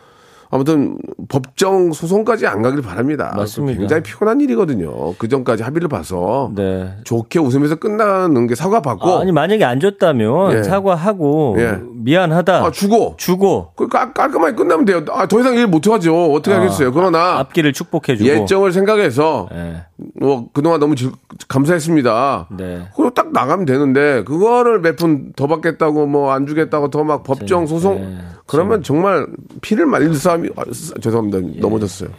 [0.57, 0.97] 아무튼
[1.29, 3.33] 법정 소송까지 안 가길 바랍니다.
[3.37, 3.79] 맞습니다.
[3.79, 5.15] 굉장히 피곤한 일이거든요.
[5.15, 6.91] 그 전까지 합의를 봐서 네.
[7.05, 10.63] 좋게 웃으면서 끝나는 게 사과 받고 아 니 만약에 안 줬다면 예.
[10.63, 11.79] 사과하고 예.
[12.07, 15.05] 미안하다 아, 주고 주고 그 깔, 깔끔하게 끝나면 돼요.
[15.11, 16.33] 아, 더 이상 일 못 하죠.
[16.33, 16.93] 어떻게 하겠어요.
[16.93, 19.85] 그러나 앞길을 축복해주고 예정을 생각해서 예.
[20.15, 21.11] 뭐 그동안 너무 즐-
[21.49, 22.49] 감사했습니다.
[22.57, 22.87] 네.
[22.95, 27.67] 그리고 딱 나가면 되는데 그거를 몇 푼 더 받겠다고 뭐 안 주겠다고 더 막 법정
[27.67, 28.19] 소송 네.
[28.47, 29.27] 그러면 정말
[29.61, 32.11] 피를 말리는 싸움이 아, 쓰- 죄송합니다 넘어졌어요.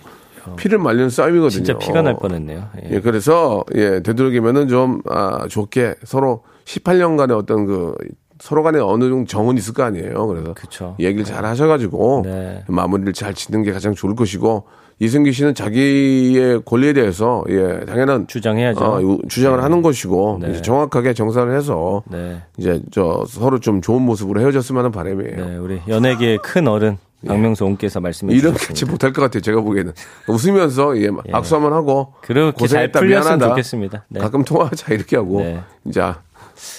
[0.58, 1.48] 피를 말리는 싸움이거든요.
[1.48, 1.50] 예.
[1.50, 2.70] 진짜 피가 날 뻔했네요.
[2.84, 2.96] 예.
[2.96, 7.96] 예, 그래서 예 되도록이면은 좀 아, 좋게 서로 18년간의 어떤 그
[8.40, 10.28] 서로 간에 어느 정도 정은 있을 거 아니에요.
[10.28, 10.96] 그래서 그쵸.
[11.00, 12.64] 얘기를 잘 하셔가지고 네.
[12.68, 14.64] 마무리를 잘 짓는 게 가장 좋을 것이고
[15.00, 18.84] 이승기 씨는 자기의 권리에 대해서 예 당연한 주장해야죠.
[18.84, 20.62] 어, 요- 주장을 하는 것이고 네.
[20.62, 22.42] 정확하게 정산을 해서 네.
[22.58, 25.46] 이제 저 서로 좀 좋은 모습으로 헤어졌으면 하는 바람이에요.
[25.46, 26.98] 네, 우리 연예계의 큰 어른
[27.28, 28.68] 박명수 옹께서 말씀해 주셨습니다.
[28.68, 29.42] 같이 못할 것 같아요.
[29.42, 29.94] 제가 보기에는
[30.28, 32.60] 웃으면서 예, 악수 한번 하고 그렇게 잘
[32.92, 33.48] 고생했다 풀렸으면 미안하다.
[33.50, 34.06] 좋겠습니다.
[34.10, 34.20] 네.
[34.20, 35.60] 가끔 통화하자 이렇게 하고 네.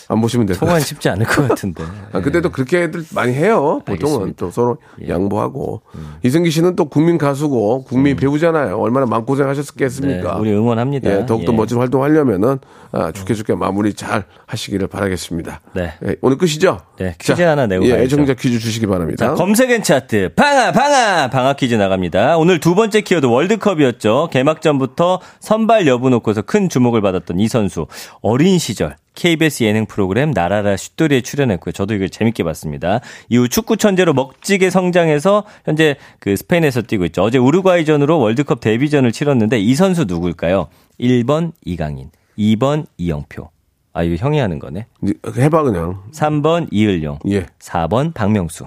[0.08, 0.86] 안 보시면 될것 통화는 같아요.
[0.86, 1.84] 쉽지 않을 것 같은데.
[2.12, 3.80] 아, 그때도 그렇게들 많이 해요.
[3.84, 4.26] 보통은 알겠습니다.
[4.26, 4.30] 예.
[4.30, 4.34] 음.
[4.38, 5.82] 또 서로 양보하고
[6.22, 8.78] 이승기 씨는 또 국민 가수고 국민 배우잖아요.
[8.78, 10.36] 얼마나 마음고생 네, 하셨겠습니까?
[10.36, 11.10] 우리 응원합니다.
[11.10, 11.56] 예, 더욱더 예.
[11.56, 12.58] 멋진 활동하려면은
[12.92, 15.60] 아, 좋게 좋게 마무리 잘 하시기를 바라겠습니다.
[15.74, 15.92] 네.
[16.06, 16.80] 예, 오늘 끝이죠?
[16.98, 18.04] 네, 퀴즈 하나 내고 예, 가야죠.
[18.04, 19.26] 애청자 퀴즈 주시기 바랍니다.
[19.26, 22.38] 자, 검색엔 차트 방아 방아 방아 퀴즈 나갑니다.
[22.38, 24.30] 오늘 두 번째 키워드 월드컵이었죠.
[24.32, 27.86] 개막전부터 선발 여부 놓고서 큰 주목을 받았던 이 선수
[28.22, 31.72] 어린 시절 KBS 예능 프로 그램 나라라 슛돌이에 출연했고요.
[31.72, 33.00] 저도 이걸 재밌게 봤습니다.
[33.28, 37.22] 이후 축구 천재로 먹지게 성장해서 현재 그 스페인에서 뛰고 있죠.
[37.22, 40.68] 어제 우루과이전으로 월드컵 데뷔전을 치렀는데 이 선수 누굴까요?
[41.00, 43.50] 1번 이강인, 2번 이영표.
[43.94, 44.86] 아, 이거 형이 하는 거네.
[45.02, 46.02] 니- 해봐 그냥.
[46.12, 47.46] 3번 이을용, 예.
[47.58, 48.66] 4번 박명수.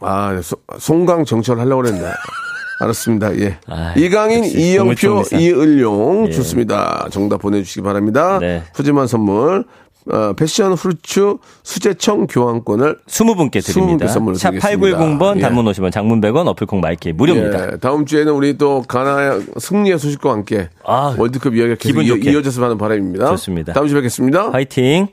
[0.00, 2.10] 아, 소- 송강 정철 하려고 그랬는데.
[2.80, 3.38] 알았습니다.
[3.38, 3.56] 예.
[3.68, 5.22] 아, 이강인, 이영표.
[5.38, 6.30] 이을용 예.
[6.32, 7.06] 좋습니다.
[7.10, 8.38] 정답 보내주시기 바랍니다.
[8.40, 8.64] 네.
[8.74, 9.64] 푸짐한 선물.
[10.10, 14.04] 어, 패션 후르츠 수제청 교환권을 20분께 드립니다.
[14.04, 14.98] 20분께 선물로 샵 드리겠습니다.
[14.98, 15.40] 8910번 예.
[15.40, 17.72] 단문 50원 장문 100원 어플콩 마이크 무료입니다.
[17.72, 22.16] 예, 다음 주에는 우리 또 가나 승리의 소식과 함께 아, 월드컵 이야기가 계속 기분 이어.
[22.32, 23.28] 이어졌으면 하는 바람입니다.
[23.30, 23.72] 좋습니다.
[23.72, 24.50] 다음 주에 뵙겠습니다.
[24.50, 25.08] 화이팅!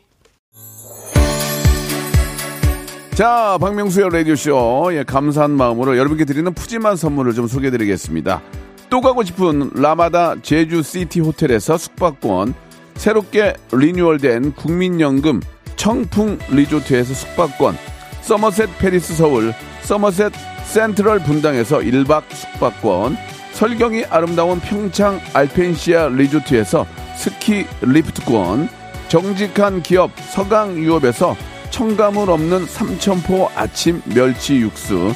[3.14, 4.90] 자, 박명수의 라디오쇼.
[4.94, 8.42] 예, 감사한 마음으로 여러분께 드리는 푸짐한 선물을 좀 소개해 드리겠습니다.
[8.90, 12.54] 또 가고 싶은 라마다 제주시티 호텔에서 숙박권,
[13.02, 15.42] 새롭게 리뉴얼된 국민연금
[15.76, 17.76] 청풍 리조트에서 숙박권,
[18.22, 20.32] 서머셋 페리스 서울, 서머셋
[20.66, 23.18] 센트럴 분당에서 1박 숙박권,
[23.54, 26.86] 설경이 아름다운 평창 알펜시아 리조트에서
[27.18, 28.70] 스키 리프트권,
[29.08, 31.36] 정직한 기업 서강유업에서
[31.72, 35.12] 첨가물 없는 삼천포 아침 멸치 육수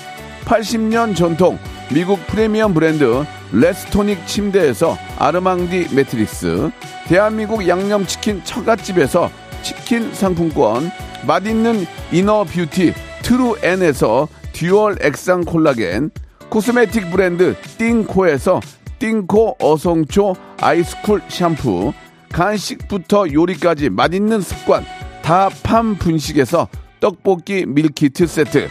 [0.46, 1.60] 80년 전통
[1.94, 6.72] 미국 프리미엄 브랜드 레스토닉 침대에서 아르망디 매트리스
[7.08, 9.30] 대한민국 양념치킨 처갓집에서
[9.62, 10.92] 치킨 상품권
[11.26, 16.12] 맛있는 inner beauty 트루엔에서 dual 액상 콜라겐
[16.50, 18.62] cosmetic 브랜드 띵코에서
[19.00, 21.94] 띵코 어성초 아이스쿨 샴푸
[22.32, 24.86] 간식부터 요리까지 맛있는 습관
[25.22, 26.68] 다팜 분식에서
[27.00, 28.70] 떡볶이 밀키트 세트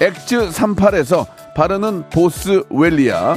[0.00, 3.36] 엑즈 38에서 바르는 보스 웰리아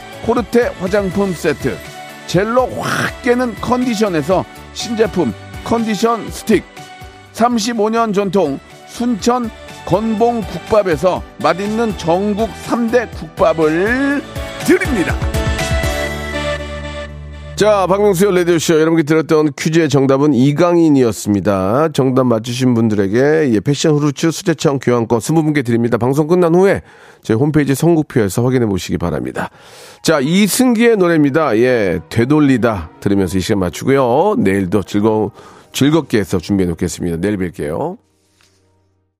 [0.25, 1.77] 코르테 화장품 세트
[2.27, 6.63] 젤로 확 깨는 컨디션에서 신제품 컨디션 스틱
[7.33, 9.49] 35년 전통 순천
[9.85, 14.23] 건봉 국밥에서 맛있는 전국 3대 국밥을
[14.65, 15.40] 드립니다.
[17.61, 18.79] 자, 박명수의 라디오쇼.
[18.79, 21.89] 여러분께 들었던 퀴즈의 정답은 이강인이었습니다.
[21.89, 25.99] 정답 맞추신 분들에게 예, 패션 후르츠 수제청 교환권 20분께 드립니다.
[25.99, 26.81] 방송 끝난 후에
[27.21, 29.51] 제 홈페이지 선곡표에서 확인해 보시기 바랍니다.
[30.01, 31.55] 자, 이승기의 노래입니다.
[31.59, 34.37] 예, 되돌리다 들으면서 이 시간 맞추고요.
[34.39, 35.29] 내일도 즐거운,
[35.71, 37.17] 즐겁게 해서 준비해 놓겠습니다.
[37.17, 37.97] 내일 뵐게요.